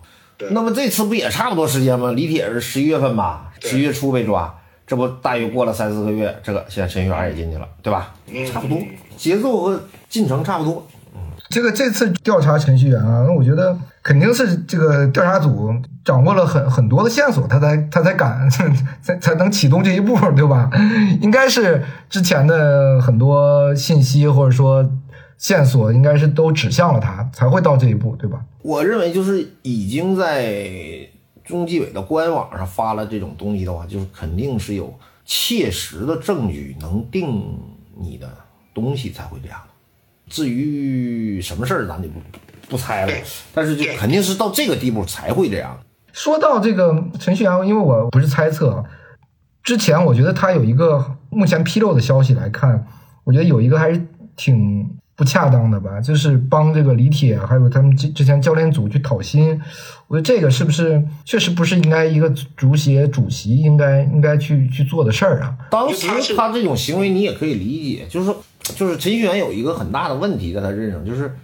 [0.50, 2.12] 那么这次不也差不多时间吗？
[2.12, 8.14] 李铁是十一月份吧，对十一月初被抓，这不大约过了三四个月，这个现在陈玉元也进去了，对吧？
[8.26, 8.78] 嗯差不多，
[9.18, 10.86] 节奏和进程差不多。
[11.48, 15.72] 这个这次调查程序员啊，那我觉得肯定是这个调查组
[16.04, 18.48] 掌握了很很多的线索，他才他才敢
[19.02, 20.70] 才才能启动这一步，对吧？
[21.20, 24.88] 应该是之前的很多信息或者说
[25.38, 28.40] 线索，应该是都指向了他，才会到这一步，对吧？
[28.62, 30.70] 我认为就是已经在
[31.44, 34.94] 中纪委的官网上发了这种东西的话，就是肯定是有
[35.24, 37.58] 切实的证据能定
[37.98, 38.30] 你的
[38.72, 39.58] 东西才会这样。
[40.30, 42.20] 至于什么事儿，咱就不
[42.68, 43.12] 不猜了，
[43.52, 45.78] 但是就肯定是到这个地步才会这样。
[46.12, 48.84] 说到这个程序员，因为我不是猜测啊，
[49.62, 52.86] 之前我觉得他有一个目前披露的消息来看，
[53.24, 54.00] 我觉得有一个还是
[54.36, 59.60] 挺不恰当的吧，就是帮这个李铁还有他们之之前教练组去讨薪，
[60.08, 65.56] 我觉得这个是不是确实不是应该一个足协主席应该应该去去做的事儿啊？
[65.70, 68.42] 当时他这种行为你也可以理解，就是说，
[68.76, 71.34] 就是陈戌源有一个很大的问题在他身上，就是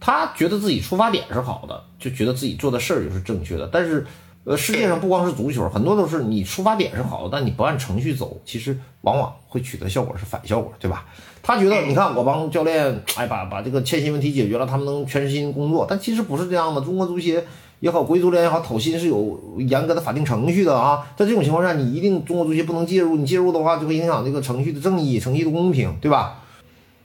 [0.00, 3.68] 他觉得自己出发点是好的，就觉得自己做的事儿就是正确的。
[3.72, 4.06] 但是，
[4.44, 11.04] 呃，世界上不光是足球，很多都是你出发点是好的，但你不按程序走，其实往往会取得效果是反效果，对吧？
[11.42, 16.80] 他觉得，你看我帮教练，哎，把把这个欠薪问题解决了，他们能全身心工作，但其实不是这样的。
[16.80, 17.44] 中国足协
[17.80, 21.06] 也好，国际足联也好，讨薪是有严格的法定程序的啊。
[21.16, 26.42] 在这种情况下，你一定中国足协不能介入，你介入的话就会影响这个程序的正义、程序的公平，对吧？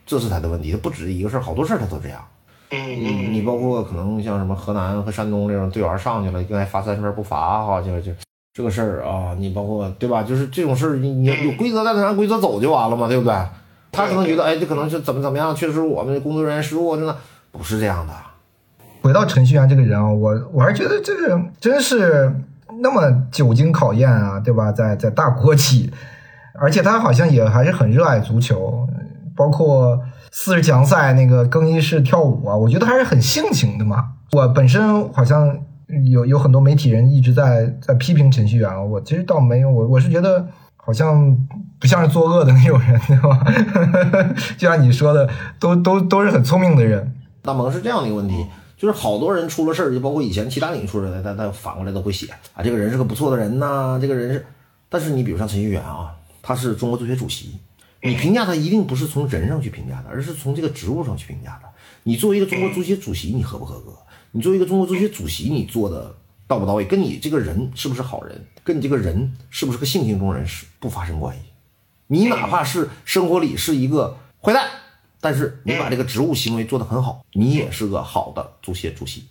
[0.05, 2.19] 这是他的问题，他不止一个事儿，好多事儿他都这样。
[2.71, 8.11] 嗯你包括可能像什么河南和山东这种队员上去了，应该罚三分不罚哈，就就
[8.53, 10.23] 这个事儿啊，你包括对吧？
[10.23, 13.33] 就是这种事儿，你你有规则在那按规则走就完了嘛，对不对？
[13.91, 17.15] 他可能觉得，哎，这可能是怎么怎么样，确实是我们工作人员失误，真的
[17.51, 18.13] 不是这样的。
[19.03, 22.33] 回到程序员这个人啊，我我还是觉得这个真是
[22.81, 24.71] 那么久经考验啊，对吧？
[24.71, 25.91] 在在大国企，
[26.59, 28.87] 而且他好像也还是很热爱足球，
[29.35, 29.99] 包括
[30.31, 34.13] 四十强赛那个更衣室跳舞啊，我觉得还是很性情的嘛。
[34.31, 35.59] 我本身好像
[36.11, 41.37] 有有很多媒体人一直在在批评程序员啊，我其实倒没有，我我是觉得好像
[41.79, 43.45] 不像是作恶的那种人，对吧？
[44.57, 47.15] 就像你说的，都都都是很聪明的人。
[47.41, 48.45] 大萌是这样的一个问题，
[48.77, 54.45] 就是好多人出了事儿，就包括以前其他领域出事儿的，他他反过来都会写啊，这个人是个不错的人呐、这个人是，
[54.89, 57.57] 但是你比如像陈戌源啊，他是中国足协主席，
[58.03, 61.69] 你评价他一定不是从人上去评价的，而是从这个职务上去评价的。
[62.03, 63.97] 你作为一个中国足协主席，你合不合格？
[64.31, 66.13] 你作为一个中国足协主席，你做的
[66.45, 71.41] 到不到位，跟你这个人是不是好人，跟你这个人是不是个性情中人是不发生关系。
[72.07, 74.67] 你哪怕是生活里是一个坏蛋，
[75.21, 79.23] 但是你把这个职务行为做得很好，你也是个好的足协主席。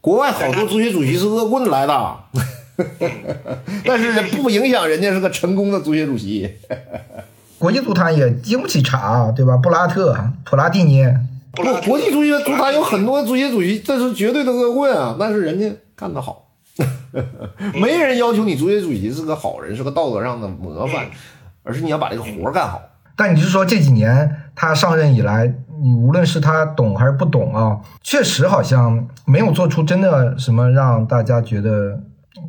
[0.00, 2.24] 国外好多足协主席是恶棍来的，
[3.84, 6.48] 但是不影响人家是个成功的足协主席。
[7.60, 9.54] 国际足坛也经不起查，对吧？
[9.58, 11.06] 布拉特、普拉蒂尼，
[11.52, 15.14] 布拉特国际足协足坛有很多足协主席，这是绝对的恶棍啊！
[15.20, 16.46] 但是人家干得好，
[17.78, 21.04] 没人要求你足协主席是个好人，是个道德上的模范，
[21.62, 22.80] 而是你要把这个活儿干好。
[23.14, 25.46] 但你是说这几年他上任以来，
[25.82, 32.00] 你无论是他懂还是不懂啊，确实好像没有做出真的什么让大家觉得，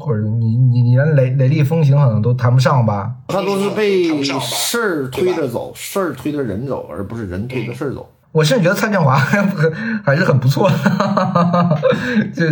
[0.02, 3.12] 或者你你你连雷雷厉风行可能都谈不上吧？
[3.28, 8.10] 他都是被事儿推着走，事儿推着人走，而不是人推着事儿走。
[8.32, 9.58] 我甚至觉得蔡建华 还不
[10.04, 10.76] 还是很不错的，
[12.36, 12.46] 就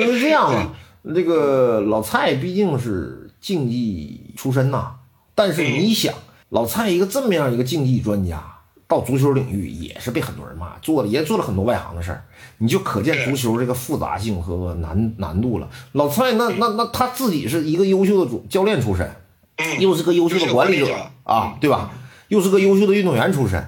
[0.00, 4.92] 因为是这样啊，那个老蔡毕竟是竞技出身呐、
[5.34, 6.12] 但是你想，
[6.50, 8.42] 老蔡一个这么样一个竞技专家，
[8.86, 12.24] 到足球领域也是被很多人骂，做了也做了很多外行的事儿，
[12.58, 15.68] 你就可见足球这个复杂性和难难度了。
[15.92, 19.10] 老蔡那那那他自己是一个优秀的主教练出身，
[19.78, 20.94] 又是个优秀的管理者
[21.24, 21.90] 啊，对吧？
[22.28, 23.64] 又是个优秀的运动员出身，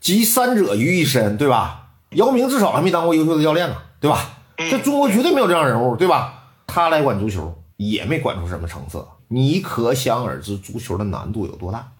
[0.00, 1.90] 集三者于一身，对吧？
[2.10, 4.38] 姚明至少还没当过优秀的教练呢，对吧？
[4.56, 6.34] 这中国绝对没有这样人物，对吧？
[6.66, 11.92] 他来管足球也没管出什么成色，你可想而知足球的难度有多大。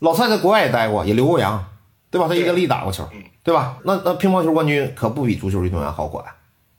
[0.00, 1.64] 老蔡在国外也待过，也留过洋，
[2.10, 2.26] 对吧？
[2.28, 3.08] 他一个力打过球，
[3.42, 3.76] 对吧？
[3.84, 6.24] 那那乒乓球冠军可不比足球运动员好管。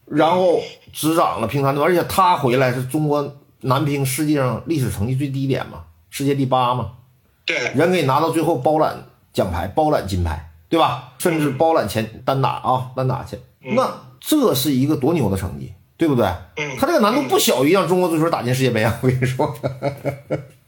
[0.05, 0.59] 然后
[0.91, 6.91] 执掌了乒坛队，而且他回来是中国男乒世界上历史成绩最低点嘛，世界第八嘛，
[7.45, 8.95] 对，人可以拿到最后包揽
[9.31, 11.13] 奖牌、包揽金牌，对吧？
[11.19, 13.37] 甚至包揽前单打啊，单打去，
[13.75, 13.87] 那
[14.19, 15.73] 这是一个多牛的成绩！
[15.95, 16.25] 对不对？
[16.55, 18.97] 嗯他这个难度不小于让中国足球打进世界杯啊！
[19.01, 19.53] 我跟你说，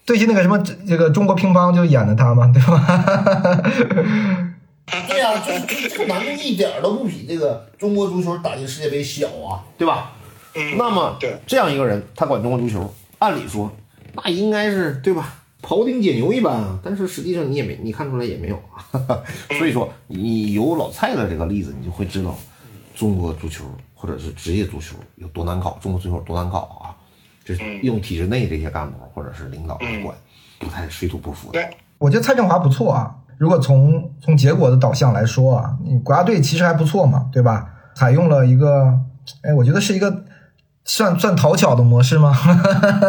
[0.05, 4.50] 最近那个什么这这个中国乒乓就演的他嘛，对吧？
[5.07, 10.11] 对呀、就是这个难度一点儿都不比这个中国足球打进世界杯小啊，对吧？
[10.53, 13.71] 嗯，那么对，这样一个人，他管中国足球，按理说
[14.13, 15.33] 那应该是对吧？
[15.61, 18.83] 庖丁解牛一般啊，但是实际上你也没你看出来也没有啊。
[19.57, 22.37] 所以说，你有老蔡的这个例子，你就会知道
[22.95, 26.91] 中国足球或者是职业足球有多难搞，中国足球有多难搞啊！
[27.45, 30.15] 就是用体制内这些干部或者是领导来管，
[30.59, 31.53] 不太水土不服的。
[31.53, 33.15] 对，我觉得蔡振华不错啊。
[33.41, 37.65] 如果从从结果的导向来说啊，你国家队其实还不错嘛，对吧？
[37.95, 38.93] 采用了一个，
[39.41, 40.25] 哎，我觉得是一个
[40.85, 42.37] 算算讨巧的模式吗？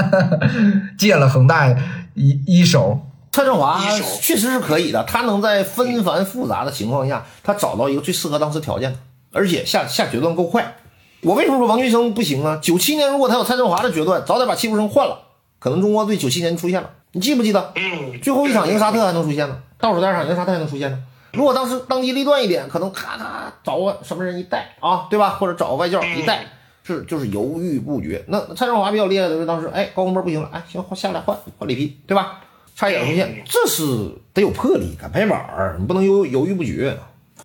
[0.97, 1.69] 借了恒大
[2.15, 2.99] 一一手，
[3.31, 8.99] 蔡振华一手确实是可以的，他能在纷繁复杂的情况下，他找到一个最适合当时条件的，
[9.35, 10.77] 而且下下决断够快。
[11.25, 12.59] 我为什么说王俊生不行啊？
[12.63, 15.19] 九七年如果他有蔡振华的决断，早点把戚步生换了，
[15.59, 16.89] 可能中国队九七年出现了。
[17.15, 17.73] 你记不记得？
[17.77, 20.99] 嗯，最后一场赢沙特还能出现呢，倒数第二场赢沙特还能出现呢。
[21.33, 25.31] 如果当时当机立断一点，可能咔咔找个什么人一带啊，对吧？
[25.31, 26.45] 或者找个外教一带，
[26.85, 28.25] 是就是犹豫不决。
[28.29, 32.39] 那蔡振华比较厉害的就是当时，哎，高洪波不行了，哎，行，换下来换换里皮，对吧？
[32.77, 36.97] 差一点出现，这是得有魄力，敢拍板儿，你不能犹犹豫不决。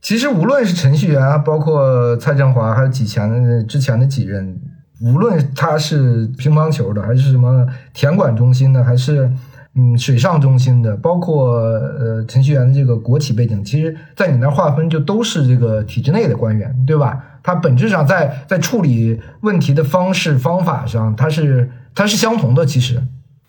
[0.02, 4.60] 其实无论是程序员啊，包括蔡振华，还有几前的之前的几任，
[5.02, 9.30] 无论他是乒乓球的，还是什么田管中心的，还是
[9.78, 17.24] 嗯水上中心的，包括呃程序员的这个国企背景，其实在你那儿划分就都是这个体制内的官员，对吧？
[17.44, 23.02] 他本质上在在处理问题的方式方法上，他是他是相同的，其实。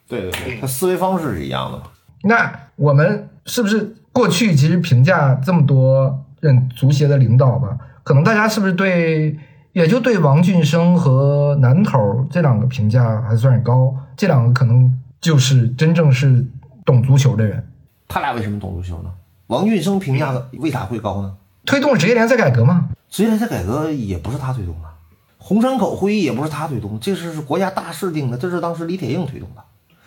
[0.06, 1.84] 对对对，他思维方式是一样的嘛。
[2.22, 9.36] 那我们是不是过去其实评价这么多任足协的领导吧，可能大家是不是对
[9.72, 16.46] 也就对王俊生和南头这两个评价还算是高，这两个可能就是真正是
[16.84, 17.68] 懂足球的人，
[18.06, 19.10] 他俩为什么懂足球呢？
[19.48, 21.34] 王俊生评价为啥会高呢？
[21.64, 22.88] 推动职业联赛改革吗。
[23.10, 24.88] 职业联赛改革也不是他推动的，
[25.38, 29.62] 红山口会议也不是他推动的，这是是国家大事定的，这是当时李铁映推动的，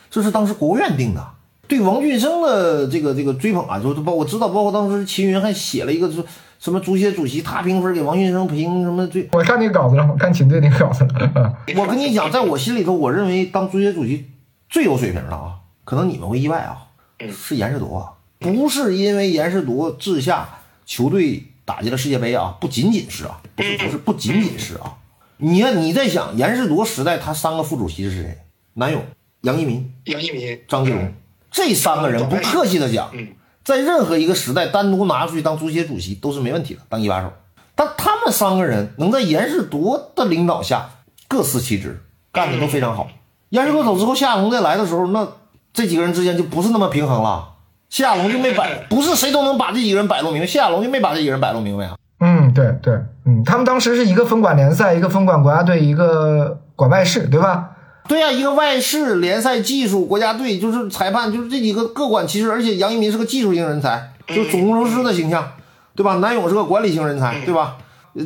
[0.09, 1.27] 这是当时国务院定的。
[1.67, 6.23] 对王俊生的这个这个追捧啊，就是包我知道，包括当时秦云还写了一个说
[6.59, 9.29] 什么足协主席他评分给王俊生评什么最。
[9.31, 11.55] 我看那个稿子了，我看秦队那个稿子了。
[11.77, 14.27] 我跟你讲，在我心里头，我认为当足协主席
[14.71, 16.87] 最有水平的啊，可能你们会意外啊，
[17.29, 20.47] 是严世铎，不是因为严世铎治下
[20.85, 24.97] 球队打进了世界杯啊，不仅仅是啊，不是不是不仅仅是啊，
[25.35, 28.37] 你看你在想严世铎时代，他三个副主席是谁？
[28.75, 29.03] 南勇、
[29.41, 31.13] 杨一民、杨一民、张继龙，
[31.51, 33.27] 这三个人不客气的讲，嗯，
[33.65, 37.33] 在任何一个时代单独拿出去当足协主席都是没问题的，当一把手。
[37.75, 40.89] 但他们三个人能在严世铎的领导下
[41.27, 43.09] 各司其职，干的都非常好。
[43.51, 45.27] 严世铎走之后，谢亚龙再来的时候，那
[45.71, 47.49] 这几个人之间就不是那么平衡了。
[47.89, 51.95] 谢亚龙就没摆，不是谁都能把这几个人摆弄明白，谢亚龙就没把这几个人摆弄明白啊。
[52.21, 52.93] 嗯，对对，
[53.25, 57.71] 嗯，他们当时是一个分管联赛，一个分管国家队，一个管外事，对吧？
[58.07, 62.49] 对呀、一个外事、联赛技术、国家队，就是裁判，就是这几个各管其事。
[62.51, 65.51] 而且杨一民是个技术型人才，就总工程师的形象，
[65.95, 66.15] 对吧？
[66.15, 67.75] 南勇是个管理型人才，对吧？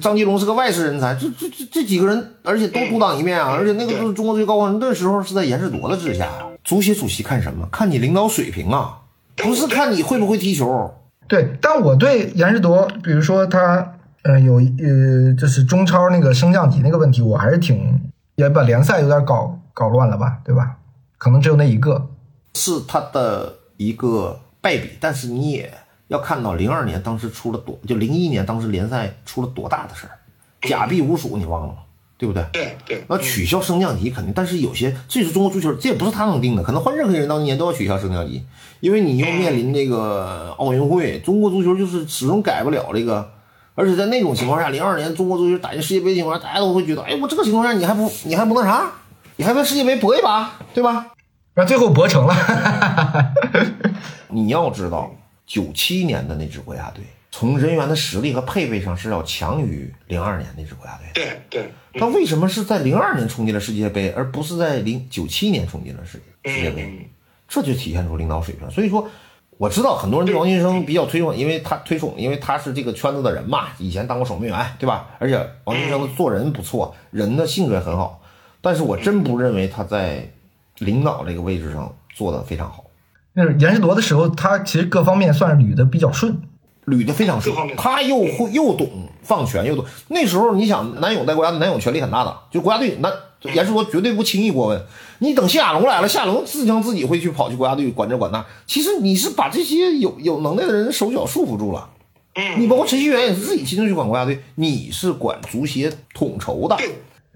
[0.02, 3.52] 张继龙是个外事人才，这这这这几个人，而且都独当一面啊！
[3.52, 6.48] 而且那个都是中国最高官，那时候是在严世铎的治下呀。
[6.63, 7.67] 足协主席看什么？
[7.71, 9.02] 看你领导水平啊，
[9.36, 10.93] 不是看你会不会踢球。
[11.28, 13.93] 对，但我对严世铎，比如说他，
[14.24, 18.02] 呃，有呃，就是中超那个升降级那个问题，我还是挺
[18.36, 20.78] 也把联赛有点搞搞乱了吧，对吧？
[21.17, 22.10] 可能只有那一个。
[22.54, 25.71] 是他的一个败笔，但是你也
[26.08, 30.18] 要看到零二年当时出了多，就零一年当时联赛出了多大的事儿，
[30.68, 31.74] 假币无数，你忘了吗？
[32.18, 32.46] 对不对？
[32.54, 38.46] 对对，那取消升降级肯定，但是有些这是中国足球，这也不是他能定的，可能换任何人当年都要取消升降级，
[38.80, 43.32] 因为你又面临这个奥运会，中国足球就是始终改不了这个，
[43.76, 48.89] 而且在那种情况下，零二年中国足球打进世界杯的情况下，大家都会觉得，哎，我这个情况下你还不你还不那啥，
[49.36, 51.08] 你还在世界杯搏一把，对吧？
[51.56, 53.34] 那最后搏成了，
[54.30, 55.13] 你要知道，
[55.46, 61.39] 九七年的那支国家队，从人员的实力和配备上是要强于零二年那支国家队的。
[61.50, 67.10] 对对，他为什么是在零二年冲进了世界杯，而不是在零九七年冲进了世世界杯？
[67.48, 68.70] 这就体现出领导水平。
[68.72, 69.08] 所以说，
[69.58, 75.10] 我知道很多人对王俊生比较推崇，因为他推崇，因为他是这个圈子的人嘛，以前当过守门员，对吧？
[75.20, 78.22] 而且王俊生的做人不错，人的性格也很好。
[78.62, 80.28] 但是我真不认为他在
[80.80, 82.85] 领导这个位置上做得非常好。
[83.36, 86.40] 就是严世铎的时候，他其实各方面算是捋的比较顺。
[86.86, 88.88] 捋的非常顺他又会又懂
[89.24, 89.84] 放权又懂。
[90.10, 93.12] 那时候你想，南勇在国家队，南勇权力很大的，就国家队南
[93.42, 94.80] 严世铎绝对不轻易过问。
[95.18, 98.46] 你等谢亚龙来了，谢亚龙自将自己会去跑去国家队管这管那。
[98.68, 101.90] 其实你是把这些有有能耐的人手脚束缚住了。
[102.36, 106.76] 嗯，你包括陈戌源也是自己亲自去管国家队，你是管足协统筹的。
[106.76, 106.92] 对，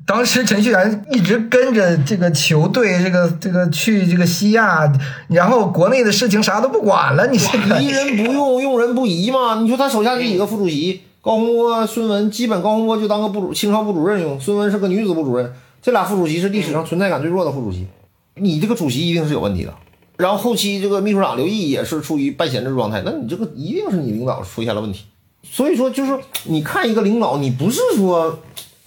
[0.09, 4.91] 当时程序员一直跟着这个球队，这个这个去这个西亚，
[5.27, 9.61] 然后国内的事情啥都不管了，你这个疑人不用，用人不疑嘛。
[9.61, 17.85] 你说他手下这几个副主席，高洪波、孙文，基本高洪波就当个部主清朝部主任用，孙文是个女子部主任，这俩副主席是历史上存在感最弱的副主席。
[18.33, 19.71] 你这个主席一定是有问题的。
[20.17, 25.01] 然后后期这个秘书长刘毅也是处于半闲置状态，那你这个一定是你领导出现了问题。
[25.43, 28.39] 所以说，就是你看一个领导，你不是说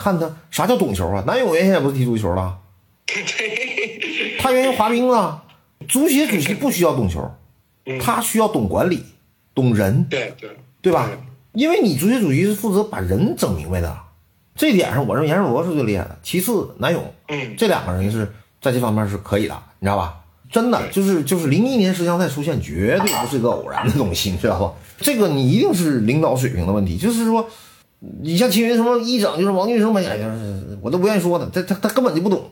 [0.02, 1.22] 看他啥叫懂球啊？
[1.26, 2.58] 南勇原先也不是踢足球的，
[4.40, 5.44] 他原先滑冰了。
[5.88, 7.30] 足协主席不需要懂球，
[8.00, 9.04] 他需要懂管理、
[9.54, 10.04] 懂人。
[10.10, 10.50] 对对
[10.80, 11.08] 对吧？
[11.52, 13.96] 因为你足协主席是负责把人整明白的，
[14.56, 16.18] 这点上我认为严世罗是最厉害的。
[16.22, 20.18] 其次，南勇，嗯这两个人是在这方面是可以的，你知道吧？
[20.50, 24.72] 真的就是就是零一年世强赛出现，绝对不是个偶然的东西，你知道吧？
[24.98, 27.48] 这个你一定是领导水平的问题，就是说，
[28.22, 30.28] 你像秦云什么一整就是王俊生吧，哎呀，
[30.80, 32.50] 我都不愿意说他，他他他根本就不懂，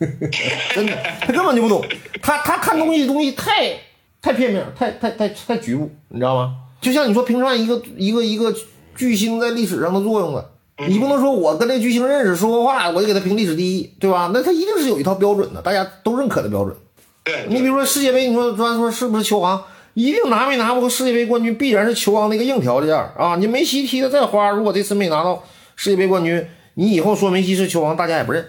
[0.74, 0.92] 真的，
[1.22, 1.82] 他根本就不懂，
[2.20, 3.72] 他他看东西东西太
[4.20, 6.54] 太片面，太太太太局部，你知道吗？
[6.82, 8.54] 就像你说评判一个一个一个
[8.94, 10.50] 巨星在历史上的作用了，
[10.86, 14.30] 你不能说我跟这巨星认识说过话，我就给他评历史第一，对吧？
[14.34, 16.76] 那他一定是有一套标准的，大家都认可的标准。
[17.24, 19.62] 对，你比如说世界杯，你说咱说是不是球王？
[20.00, 23.36] 一定拿没拿过世界杯冠军，必然是球王的一个硬条件啊！
[23.38, 25.44] 你梅西踢的再花，如果这次没拿到
[25.76, 26.42] 世界杯冠军，
[26.74, 28.42] 你以后说梅西是球王，大家也不认。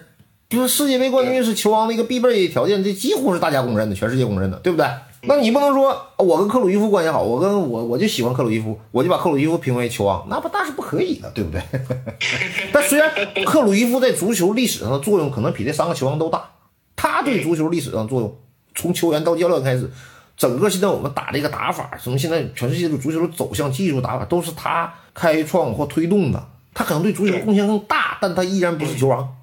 [0.49, 4.85] 就是世界杯冠军是球王的一个必备条件，这几乎是大家公认的，全世界公认的，对不对？
[5.23, 11.61] 那你不能说我跟克鲁伊夫关系好，我跟我我就喜欢克鲁伊夫，我就把克鲁伊夫评为球王，那不那是不可以的，对不对？
[12.71, 13.11] 但虽然
[13.45, 16.49] 克鲁伊夫在足球历史上的作用可能比这三个球王都大，
[16.95, 18.35] 他对足球历史上的作用，
[18.75, 19.89] 从球员到教练开始，
[20.41, 26.43] 整个现在我们打这个打法，什么现在全世界的足球的走向、技术打法，都是他开创或推动的。
[26.73, 29.35] 他可能对足球贡献更大，但他依然不是球王。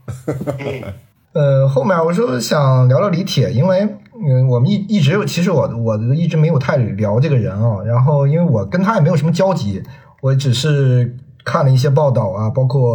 [1.35, 3.89] 呃，后面我说想聊聊李铁，因为
[4.29, 7.81] 嗯，我们一一直其实我我一直没有太聊这个人啊。
[7.85, 9.81] 然后因为我跟他也没有什么交集，
[10.21, 12.95] 我只是看了一些报道啊，包括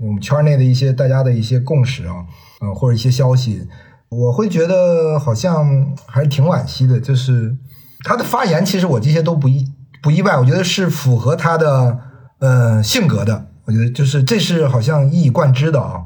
[0.00, 2.24] 我们圈内的一些大家的一些共识啊，
[2.62, 3.68] 嗯、或者一些消息，
[4.12, 7.00] 我会觉得好像还是挺惋惜的。
[7.00, 7.56] 就是
[8.04, 9.66] 他的发言，其实我这些都不意
[10.02, 11.98] 不意外，我觉得是符合他的
[12.38, 13.46] 呃性格的。
[13.64, 16.02] 我觉得就是这是好像一以贯之的啊。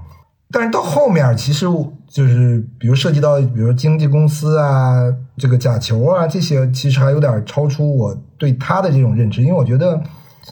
[0.52, 1.66] 但是到后面，其实
[2.08, 5.02] 就是比如涉及到，比如经纪公司啊，
[5.36, 10.00] 这个假球啊，这些其实还有点超出我对他的这种认知，因为我觉得，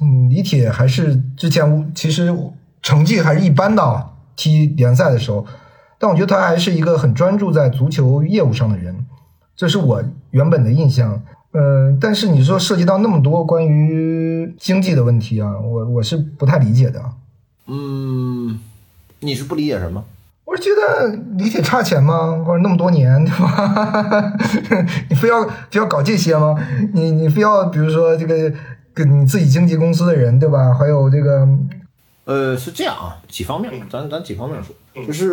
[0.00, 2.34] 嗯，李铁还是之前其实
[2.82, 5.46] 成绩还是一般的啊，踢联赛的时候，
[6.04, 8.94] 但我觉得他还是一个很专注在足球业务上的人，
[9.56, 11.22] 这是我原本的印象。
[11.52, 17.00] 嗯，但是你说涉及到那么多关于经济的问题啊，我我是不太理解的。
[17.68, 18.60] 嗯，
[19.20, 20.04] 你是不理解什么？
[20.44, 22.44] 我是觉得李铁差钱吗？
[22.44, 24.30] 或者那么多年，对吧？
[25.08, 26.54] 你非要非要搞这些吗？
[26.92, 28.52] 你你非要比如说这个
[28.92, 30.74] 跟你自己经纪公司的人，对吧？
[30.74, 31.48] 还有这个，
[32.24, 34.74] 呃，是这样啊，几方面，咱咱几方面说，
[35.06, 35.24] 就是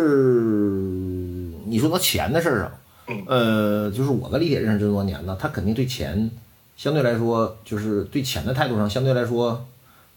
[1.66, 6.30] 你说到钱的事儿上，呃，就是我跟李铁认识这么多年呢，他肯定对钱
[6.76, 9.66] 相对来说，就是对钱的态度上相对来说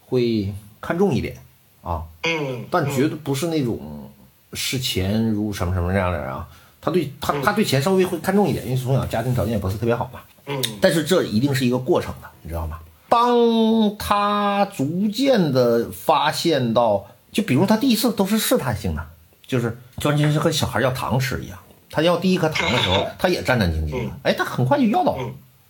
[0.02, 1.38] 会看重一点
[1.82, 4.12] 啊，嗯，但绝对不是那种
[4.54, 6.48] 视钱如什么什么这样的人啊。
[6.82, 10.20] 他对他他对钱稍微会看重一点，因为从小家庭条件也不是特别好嘛。
[10.46, 12.80] 嗯，但是这一定是一个过程的，你知道吗？
[13.16, 19.02] 当他逐渐的发现到，就比如他第一次都是试探性的，
[19.48, 21.58] 就是就完全是和小孩要糖吃一样。
[21.90, 25.24] 他要第一颗糖的时候，他也战战兢兢的，哎，他很快就要到了，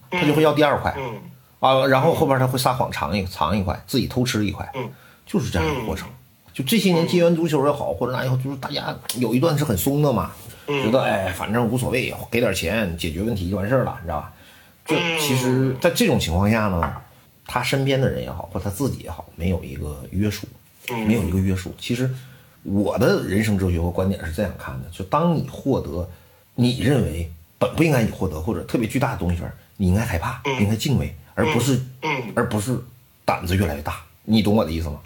[0.09, 1.19] 他就会要第二块嗯。
[1.59, 4.89] 啊，然后后边他会撒谎尝一尝一块，自己偷吃一块，嗯。
[5.27, 6.07] 就是这样一个过程。
[6.51, 10.31] 就这些年接援足球也好，或者哪也好，就是大家有一段是很松的嘛，
[10.65, 14.31] 觉得哎，反正无所谓，给点钱解决问题就完事儿了，你知道吧？
[14.87, 16.91] 这其实，在这种情况下呢，
[17.45, 20.47] 他身边的人也好，或他自己也好，没有一个约束，
[21.07, 21.73] 没有一个约束。
[21.79, 22.09] 其实，
[22.63, 26.09] 我的人生哲学和观点是这样看的：就当你获得
[26.55, 31.79] 你认为本不应该你获得或者特别巨大的东西时，你应该害怕，应该敬畏，而不是，
[32.35, 32.77] 而不是
[33.23, 34.01] 胆子越来越大。
[34.23, 34.99] 你懂我的意思吗？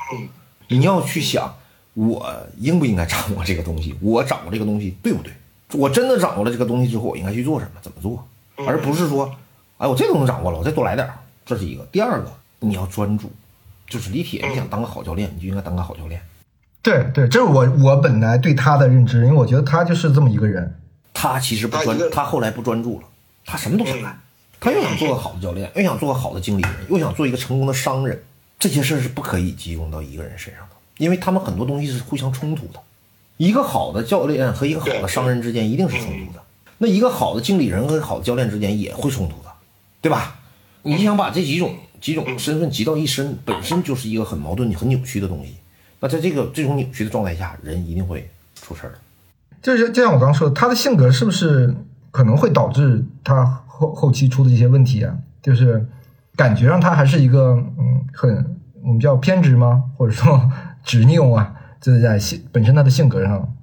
[0.69, 1.53] 你要去想，
[1.93, 3.95] 我应不应该掌握这个东西？
[4.01, 5.33] 我掌握这个东西对不对？
[5.73, 7.81] 我真的掌握了这个东西之后，我应该去做什么？
[7.81, 8.25] 怎么做？
[8.65, 9.35] 而不是说，
[9.77, 11.13] 哎，我这都能掌握了，我再多来点儿。
[11.49, 11.83] 这是一个。
[11.91, 13.31] 第二个，你要专注。
[13.87, 16.21] 就是李铁，你想当个好教练，你就应该当个好教练。
[16.83, 20.79] 对对，这是我我本来对他的认知，因为我觉得他就是这么一个人。
[21.11, 23.07] 他其实不专他后来不专注了，
[23.47, 24.21] 他什么都想干。
[24.59, 28.21] 他又想做个好的教练，又想做个好的经理人，又想做一个成功的商人。
[28.59, 32.79] 这些事儿是不可以集中到一个人身上的，因为他们很多东西是互相冲突的。
[33.37, 36.43] 一个好的教练和一个好的商人之间一定是冲突的，
[36.77, 39.51] 那一个好的经理人和好的教练之间也会冲突的，
[40.01, 40.38] 对吧？
[40.83, 45.55] 你想把这几种几种身份集到一身，本身就是一个很矛盾、很扭曲的东西。
[45.99, 48.99] 那在这个这种扭曲的状态下，人一定会出事儿的。
[49.61, 51.75] 就是就像我刚刚说的，他的性格是不是
[52.11, 55.13] 可能会导致他后后期出的这些问题啊？
[55.43, 55.85] 就是
[56.35, 59.83] 感觉上他还是一个嗯，很我们叫偏执吗？
[59.97, 60.49] 或者说
[60.85, 61.53] 执拗啊？
[61.81, 63.53] 这是在性本身他的性格上。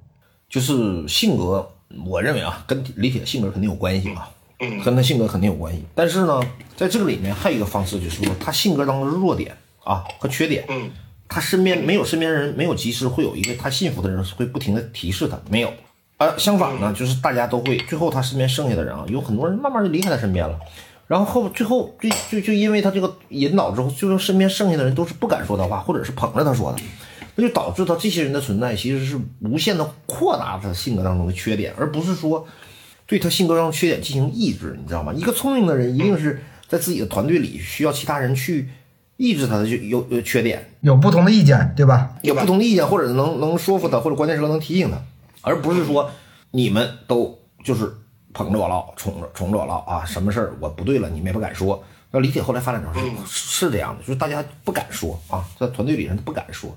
[0.47, 1.67] 就是性格，
[2.05, 4.29] 我认为啊，跟李铁性格肯定有关系啊，
[4.59, 5.83] 嗯跟他性格肯定有关系。
[5.93, 6.41] 但是呢，
[6.75, 10.89] 在这个里面还有一个方式，就是说他性格当中的弱点啊和缺点，嗯
[11.29, 15.73] 他身边没有身边人，没有及时会有一个他信服的人会不停的提示他，没有。
[16.17, 20.57] 而相反呢，就是大家都会，最后他身边剩下的人啊，有很多人慢慢就离开他身边了。
[21.05, 26.79] 然后后最后就就就因为他这个引导之后，最后身边剩下的人都是不敢说的话，或者是捧着他说的，
[27.35, 32.45] 那就导致他这些人的存在其实是无限的扩大他性格当中的缺点，而不是说
[33.07, 35.11] 对他性格上的缺点进行抑制，你知道吗？
[35.13, 38.69] 一个聪明的人一定是在自己的团队里需要其他人去
[39.15, 42.15] 抑制他的就有有缺点，有不同的意见，对吧？
[42.21, 45.01] 有不同的意见，或者能能说服他，或者关键时刻能提醒他，
[45.41, 46.11] 而不是说
[46.51, 47.91] 你们都就是
[48.33, 51.81] 捧着我唠，宠着宠着我唠啊，什么事儿我不对了，你们也不敢说。
[52.11, 52.93] 要李铁后来发展成
[53.25, 56.75] 是是这样的，就是大家不敢说啊，在团队里人不敢说，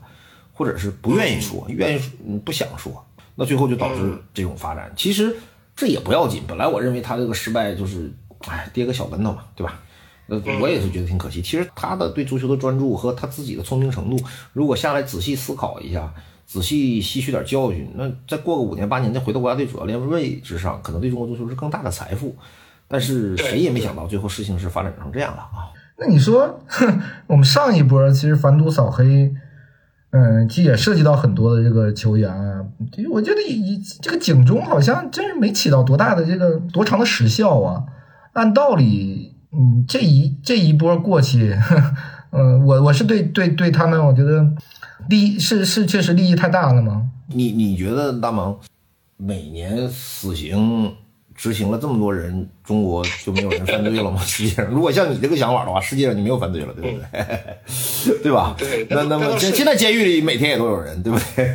[0.53, 3.05] 或者是不愿意说，愿意说嗯不想说，
[3.35, 4.93] 那最后就导致这种发展。
[4.97, 5.37] 其实
[5.81, 8.13] 这也不要紧，本来我认为他这个失败就是，
[8.47, 9.81] 哎，跌个小跟头嘛，对吧？
[10.27, 11.41] 呃，我也是觉得挺可惜。
[11.41, 14.23] 其实他的对足球的专注和他自己的聪明程度，
[14.53, 16.13] 如果下来仔细思考一下，
[16.47, 22.37] 仔细吸取点教训，那再过个五年八年，再回到国家队主教练位置上，可能对中国足球是更大的财富。
[22.87, 25.73] 但是谁也没想到，最后事情是发展成这样了啊！
[25.97, 29.33] 那你说，哼，我们上一波其实反赌扫黑，
[30.13, 32.65] 嗯，其实也涉及到很多的这个球员啊。
[32.93, 37.85] 其实我觉得以这个警钟好像真是没起到多大的这个多长的时效啊。
[38.33, 41.57] 按道理，嗯，这一这一波过去，
[42.31, 44.45] 嗯，我我是对对对他们，我觉得
[45.09, 47.09] 利益是是确实利益太大了吗？
[47.29, 48.57] 你你觉得大萌
[49.17, 50.93] 每年死刑
[51.41, 54.21] 执行了这么多人，中国就没有人犯罪了吗？
[54.27, 58.19] 世界上，如果像你这个想法的话，世界上就没有犯罪了，对不对？
[58.23, 58.55] 对 吧？
[58.59, 61.47] 对那那么现现在监狱里每天也都有人，对不对？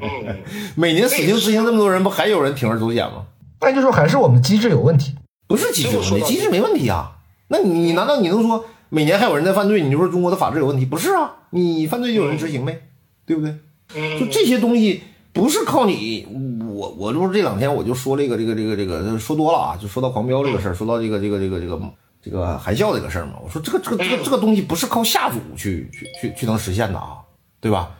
[0.00, 0.36] 嗯，
[0.74, 3.26] 每年死刑执行这么多人，不还有人铤而走险吗？
[3.60, 5.14] 那就说还是我们机制有问题。
[5.46, 7.18] 不是机制有问题，机制没问题啊。
[7.48, 10.86] 那你你难道你能说每年还有人在犯罪，你就说中国的法治有问题？
[10.86, 12.80] 不是啊，你犯罪就有人执行呗，
[13.26, 13.54] 对不对？
[13.94, 15.02] 嗯就这些东西
[15.36, 16.26] 不是靠你，
[16.66, 21.80] 我我这不是这两天我就说这个这个这个这个说多了啊，就说到狂飙这个事儿，说到这个这个这个这个
[22.22, 27.18] 这个含笑这个事儿嘛，我说这个这个这个这个东西不是靠下组去去去去能实现的啊，
[27.60, 27.90] 对吧？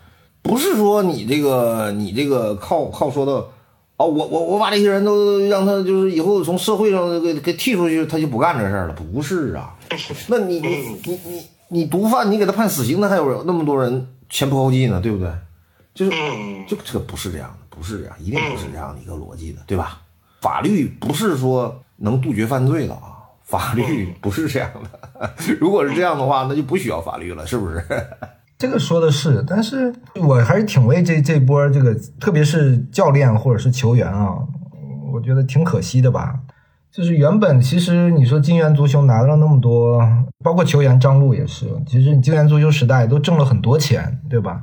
[0.41, 3.33] 不是说你这个你这个靠靠说的
[3.99, 9.75] 哦，我我我把这些人都让他就是以后从社会上给给踢出去，他就不干这事儿了，不是啊？
[10.29, 10.69] 那你你
[11.05, 15.29] 你你毒贩，你给他判死刑，那还有那么多人前仆后继呢，对不对？
[15.97, 16.17] 就是就
[16.69, 20.03] 这个这个不是这样的，不是这样，一定不是这样的一个逻辑的，对吧？
[20.43, 25.31] 法律不是说能杜绝犯罪的啊，法律不是这样的。
[25.59, 27.83] 如果是这样的话，那就不需要法律了，是不是？
[28.59, 34.37] 这个说的是，但是我还是挺为这这波这个，特别是教练或者是球员啊，
[35.13, 36.39] 我觉得挺可惜的吧。
[36.91, 40.01] 就是原本其实你说金元足球拿了那么多，
[40.43, 44.63] 包括球员张璐也是，其实你金元足球时代都挣了很多钱，对吧？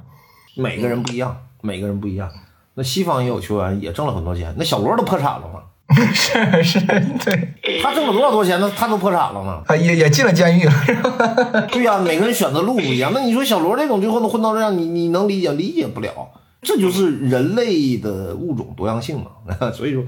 [0.55, 2.29] 每个人不一样，每个人不一样。
[2.75, 5.61] 那西方也有球员也挣了很多钱，那小罗都破产了嘛？
[6.13, 6.79] 是是，
[7.23, 8.71] 对，他挣了多少多钱呢？
[8.75, 9.61] 他都破产了呢？
[9.67, 11.61] 啊也也进了监狱了，是吧？
[11.71, 13.11] 对呀、每个人选择路不一样。
[13.13, 15.51] 那你说小罗这种最后都混到这样，你你能理解？
[15.53, 16.11] 理解不了。
[16.61, 19.31] 这就是人类的物种多样性嘛。
[19.75, 20.03] 所以说，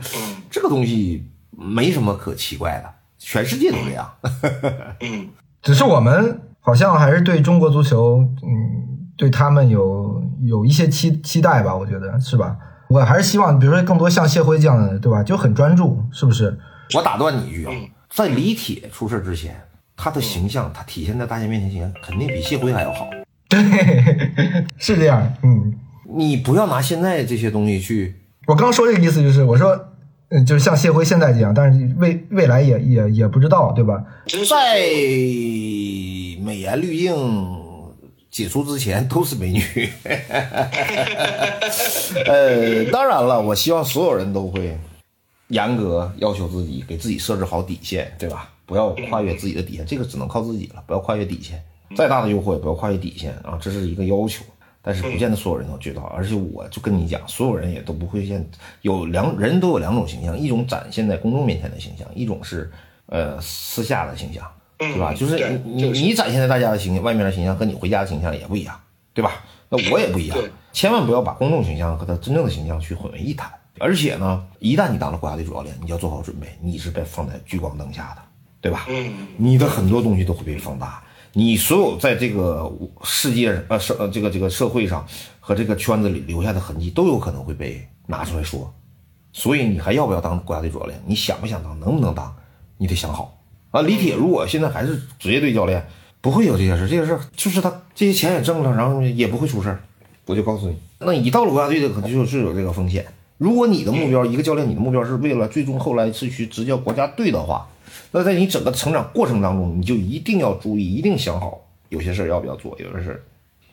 [0.50, 2.90] 这个东西没什么可奇怪的，
[3.20, 4.10] 全世界都这样。
[5.02, 5.28] 嗯
[5.62, 12.58] 只是我们好像还是对中国足球，嗯，对他们有有一些期期待吧，我觉得是吧？
[12.90, 15.24] 我还是希望，比如说更多像谢辉这样的，对吧？
[15.24, 16.58] 就很专注，是不是？
[16.94, 17.72] 我打断你一句啊，
[18.10, 19.56] 在李铁出事之前，
[19.98, 23.08] 他的形象，他体现在大家面前形象肯定比谢辉还要好。
[23.50, 23.60] 对，
[24.78, 25.34] 是这样。
[25.42, 25.74] 嗯，
[26.16, 28.16] 你不要拿现在这些东西去
[28.48, 29.80] 我刚说这个意思就是，我说，
[30.30, 34.04] 嗯，就是像谢辉现在这样，但是未未来也也也不知道，对吧？
[34.48, 34.78] 在
[36.44, 37.16] 美颜滤镜
[38.36, 39.64] 解除之前都是美女。
[42.28, 44.78] 呃，当然了，我希望所有人都会
[45.48, 48.52] 严格要求自己，给自己设置好底线，对吧？
[48.66, 51.64] 不要跨越自己的底线，这个只能靠自己了，不要跨越底线。
[51.96, 54.44] 再大的诱惑也不要跨越底线啊，这是一个要求。
[54.82, 58.46] 但是不见得所有人都知道，而且我就跟你讲，所有人也都不会现
[58.82, 62.70] 有两人都有两种形象，一种展现在公众面前的形象，一种是
[63.06, 64.46] 呃私下的形象，
[64.78, 65.14] 对吧？
[65.14, 68.80] 就是对你就是你展现在大家的形象，外面的形象和你回家的形象也不一样，
[69.14, 69.44] 对吧？
[69.70, 73.52] 那我也不一样对，千万不要把公众形象和他真正的形象去混为一谈。
[73.80, 78.22] 而且呢，一旦你当了国家队主教练，你要做好准备，你是被放在聚光灯下的，
[78.62, 78.86] 对吧？
[78.88, 81.04] 嗯，你的很多东西都会被放大，
[81.34, 82.72] 你所有在这个
[83.04, 85.06] 世界呃社呃这个这个社会上
[85.40, 88.74] 和这个圈子里留下的痕迹都有可能会被拿出来说，
[89.34, 91.02] 所以你还要不要当国家队主教练？
[91.06, 91.78] 你想不想当？
[91.80, 92.34] 能不能当？
[92.78, 93.35] 你得想好
[93.78, 93.82] 啊。
[93.82, 95.86] 李铁如果现在还是职业队教练，
[96.22, 99.80] 不会有这些事，这些事就是他这些钱也挣了，然后也不会出事儿。
[100.26, 103.06] 我就告诉你，那你到了国家队的可能就是有这个风险。
[103.38, 107.68] 如果你的目标，一个教练，你的目标是为了最终后来是去执教国家队的话，
[108.12, 113.22] 那在你整个成长过程当中，你就一定要注意，一定想好有些事儿要不要做，有些事儿。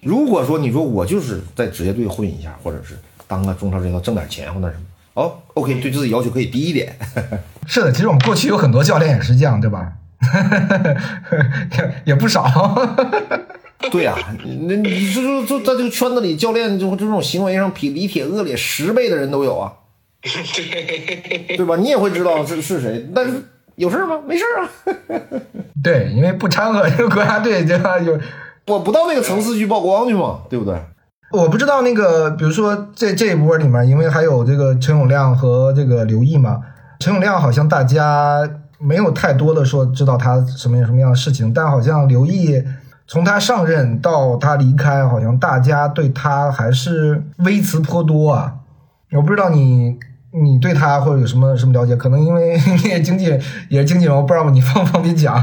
[0.03, 4.85] 如果说你说我就是在职业队混一下，或者是当个中超职业挣点钱或者什么，
[5.15, 6.95] 哦，OK，对自己要求可以低一点。
[7.67, 9.93] 是的，其实我们过去有很多教练也是这样，对吧？
[11.79, 12.45] 也也不少。
[13.91, 14.15] 对呀、
[14.69, 19.73] 那你就就就在这个圈子里，教练就这种行为上比李铁恶劣十倍的人都有啊，
[20.23, 21.75] 对， 对吧？
[21.77, 23.43] 你也会知道是是谁，但是
[23.75, 24.21] 有事儿吗？
[24.25, 24.71] 没事儿啊，
[25.83, 27.99] 对，因为不掺和这个国家队，对吧？
[27.99, 28.17] 有
[28.69, 30.77] 我不到那个层次去曝光去嘛，对不对？
[31.33, 36.61] 我不知道那个，比如说这这一波里面，因为还有这个陈永亮和这个刘毅嘛，
[37.03, 38.49] 陈永亮好像大家
[38.79, 42.63] 没有太多的说知道他什么什么样的事情，但好像刘毅
[43.09, 48.55] 从他上任到他离开，好像大家对他还是微词颇多啊。
[49.11, 49.99] 我不知道你
[50.31, 55.43] 你对他或者有什么什么了解，可能因为 你也经纪人也是经纪人，我不知道你方不方便讲。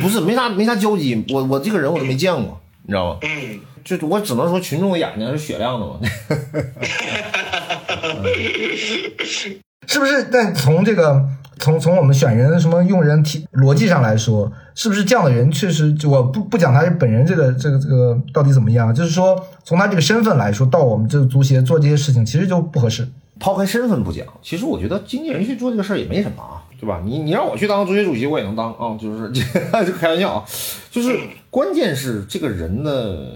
[0.00, 3.18] 不是没啥没啥交集，我我这个人我都没见过，你知道吗？
[3.22, 5.98] 嗯，就我只能说群众的眼睛是雪亮的嘛。
[9.86, 10.24] 是不是？
[10.30, 11.24] 但从这个
[11.58, 15.94] 从从我们选人什么用人体逻辑上来说，是不是这样的人确实？
[16.06, 23.08] 我不不讲他本人这个这个这个到底怎么样，就是说从他这个身份来说，到我们这个足协做这些事情，其实就不合适。
[23.38, 27.00] 抛开身份不讲，其实我觉得经纪人去做这个事儿也没什么啊，对吧？
[27.02, 29.40] 你你让我去当足协主席，我也能当啊，就是这
[29.82, 30.44] 就开玩笑啊，
[30.90, 31.18] 就是
[31.48, 33.32] 关键是这个人的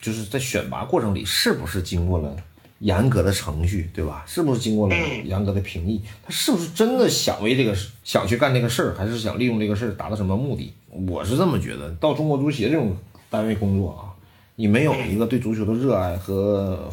[0.00, 2.34] 就是在选拔过程里是不是经过了
[2.80, 4.22] 严格的程序，对吧？
[4.26, 6.02] 是不是经过了严格的评议？
[6.22, 10.74] 他是不是真的想为这个事想去干这个事儿，还是想利用这个事儿达到什么目的？
[11.08, 11.90] 我是这么觉得。
[12.00, 12.94] 到中国足协这种
[13.30, 14.12] 单位工作啊，
[14.56, 16.88] 你没有一个对足球的热爱和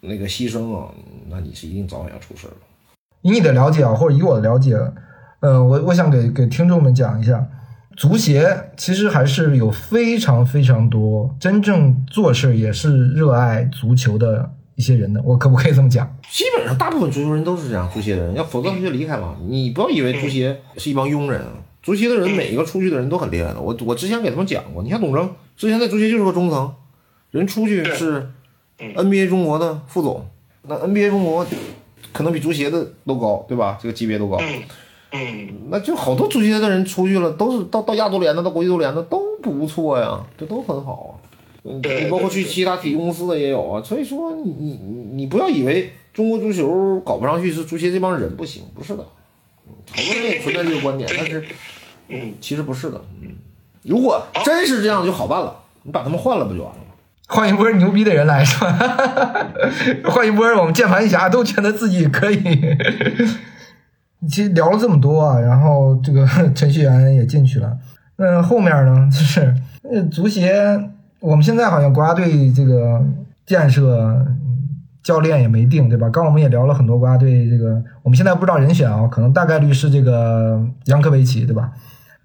[0.00, 0.92] 那个牺牲啊，
[1.28, 2.56] 那你是一定早晚要出事儿的。
[3.22, 4.76] 以你的了解啊，或者以我的了解，
[5.40, 7.48] 呃，我我想给给听众们讲一下，
[7.96, 16.08] 足协其实还是有非常非常多真正做事也是热爱足球的一些人的，我可不可以这么讲？
[16.30, 19.36] 基本上大部分足球人都是这样，足协的人，要否则他就离开了。
[19.48, 21.50] 你不要以为足协是一帮庸人啊，
[21.82, 23.60] 足协的人每一个出去的人都很厉害的。
[23.60, 26.72] 我我之前给他们讲过，你像董铮之前在足协就是个中层，
[27.32, 28.30] 人出去是
[28.78, 30.24] NBA 中国的副总，
[30.68, 31.44] 那 NBA 中国
[32.12, 33.76] 可能比足协的都高，对吧？
[33.82, 34.38] 这个级别都高。
[35.10, 41.27] 嗯，那就好多足协的人出去了，都是到到亚足联的，到国际足联的都不错呀，这都很好啊。
[41.64, 43.82] 嗯，对你包括去其他体育公司的也有啊。
[43.82, 49.02] 所以说你，你你你不要以为中国足球搞不上去是足协这帮人不行，不是的。
[49.66, 51.44] 嗯好多人也存在这个观点， 但是，
[52.08, 53.00] 嗯，其实不是的。
[53.22, 53.28] 嗯，
[53.82, 56.84] 如果真是这样就好办了，你把他们换了不就完了吗？
[57.28, 59.48] 换一波牛逼的人来是吧？
[60.10, 62.38] 换一波我们键盘侠都觉得自己可以。
[64.28, 67.76] 其实聊了这么多啊，然后这个程序员也进去了。
[68.16, 70.50] 那后面呢，就是那足协，
[71.20, 73.02] 我们现在好像国家队这个
[73.46, 74.36] 建设嗯
[75.02, 76.08] 教练也没定，对吧？
[76.10, 81.72] 刚我们也聊了很多国家队这个，我们现在不知道人选啊，可能大概率是这个扬科维奇，对吧？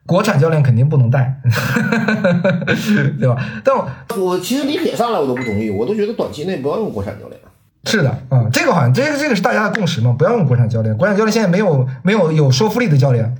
[0.05, 1.39] 国产教练肯定不能带，
[3.17, 3.37] 对吧？
[3.63, 3.87] 但我
[4.17, 7.39] 我其实李铁上来我都不同意，我都觉得短期内不要用国产教练。
[7.85, 13.33] 是的，啊、这个好像这个这个是大家的共识嘛，不要用国产教练，国产教练现在没有没有有说服力的教练。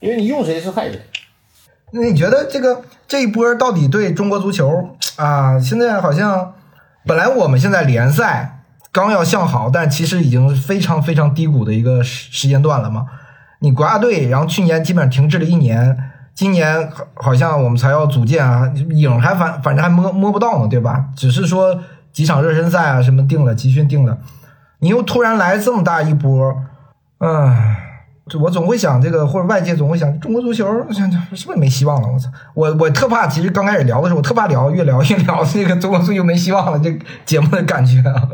[0.00, 0.98] 因为你用谁是害谁。
[1.92, 5.58] 那你觉得这个这一波到底对中国足球啊？
[5.58, 6.54] 现在好像
[7.04, 8.60] 本来我们现在联赛
[8.92, 13.06] 刚要向好，但其实已经非常非常低谷的一个时时间段了嘛。
[13.60, 15.98] 你国家队，然后去年基本上停滞了一年，
[16.34, 21.06] 今年好好像我们才要组建啊，影还反反正还摸摸不到呢，对吧？
[21.16, 21.78] 只是说
[22.12, 24.18] 几场热身赛啊什么定了，集训定了，
[24.78, 26.56] 你又突然来这么大一波，
[27.18, 27.86] 唉。
[28.30, 32.08] 这我总会想这个，或者外界总会想中国足球想想是不是没希望了？
[32.08, 32.30] 我操！
[32.54, 38.28] 我我特怕，其实刚开始聊的时候，我特怕聊，越聊越聊这个中国足球没希望了，这节目的感觉啊。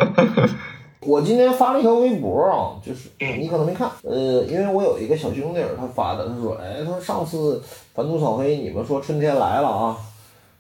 [1.01, 7.63] 我今天发了一条微博啊，就是你可能没看，呃，因为我有一个小兄弟他发的，他说，哎，他说上次
[7.95, 9.97] 反赌扫黑，你们说春天来了啊，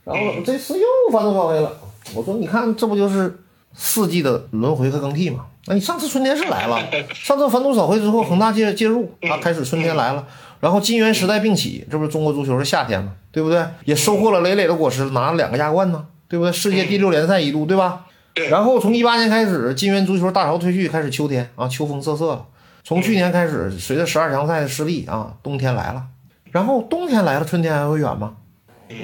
[0.04, 1.70] 然后这次又反赌扫黑了。
[2.14, 3.40] 我说，你看这不就是
[3.74, 5.46] 四季的轮回和更替吗？
[5.68, 6.78] 那你上次春天是来了，
[7.12, 10.24] 上次反赌扫黑之后，恒大介介入，啊，开始春天来了，
[10.60, 13.12] 然后金元时代并起，这不是中国足球是夏天吗？
[13.32, 13.64] 对不对？
[13.84, 16.52] 也收获了累累的果实，拿了两个亚冠呢，对不对？
[16.52, 18.06] 世界第六联赛一度，对吧？
[18.48, 22.46] 然后从一八年开始，金元足球大潮退去，开始秋天啊，秋风瑟瑟了。
[22.84, 26.04] 从去年开始，随着十二强赛的失利啊，冬天来了。
[26.52, 28.36] 然后冬天来了，春天还会远吗？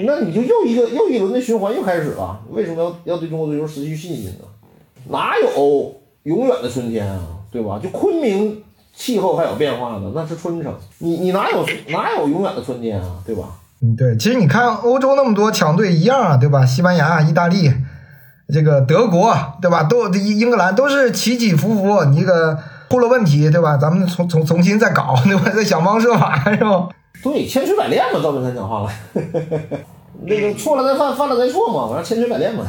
[0.03, 2.39] 那你就又一个又一轮的循环又开始了。
[2.49, 4.45] 为什么要要对中国足球失去信心呢？
[5.09, 7.19] 哪有永远的春天啊？
[7.51, 7.79] 对吧？
[7.81, 8.63] 就昆明
[8.95, 10.73] 气候还有变化呢，那是春城。
[10.99, 13.07] 你你哪有哪有永远的春天啊？
[13.25, 13.43] 对吧？
[13.81, 16.65] 嗯，对，其实你看欧洲那么多强队一样啊，对吧？
[16.65, 17.71] 西班牙、意大利。
[18.53, 19.83] 这个德国对吧？
[19.83, 22.57] 都英英格兰都是起起伏伏，你这个
[22.89, 23.77] 出了问题对吧？
[23.77, 25.49] 咱们重重重新再搞对吧？
[25.49, 26.89] 再想方设法是吧？
[27.23, 28.89] 对，千锤百炼嘛，赵本山讲话了，
[30.23, 32.65] 那个错了再犯，犯了再错嘛，反正千锤百炼嘛。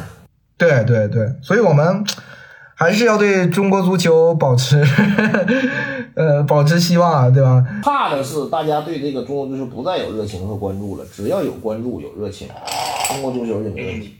[0.57, 2.03] 对对对，所以我们
[2.75, 4.83] 还是要对中国足球保持
[6.15, 7.65] 呃保持希望啊，对吧？
[7.81, 12.47] 怕的是大家对这个中国足球不再有热情和关注了，只要有关注有热情，
[13.09, 14.15] 中国足球就没问题。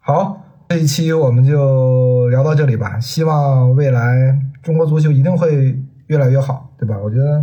[0.00, 0.44] 好。
[0.70, 5.74] 这一期我们就聊到这里吧，希望未来中国足球一定会
[6.08, 6.94] 越来越好，对吧？
[7.02, 7.42] 我觉得，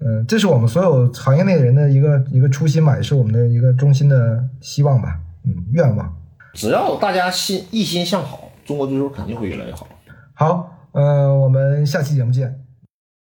[0.00, 6.14] 嗯，这是我们所有行业内人的一个一个初心吧，也是我们的一个衷心的希望吧，嗯，愿望。
[6.52, 9.88] 只要大家心一心向好，中国足球肯定会越来越好。
[10.34, 12.67] 好，嗯，我们下期节目见。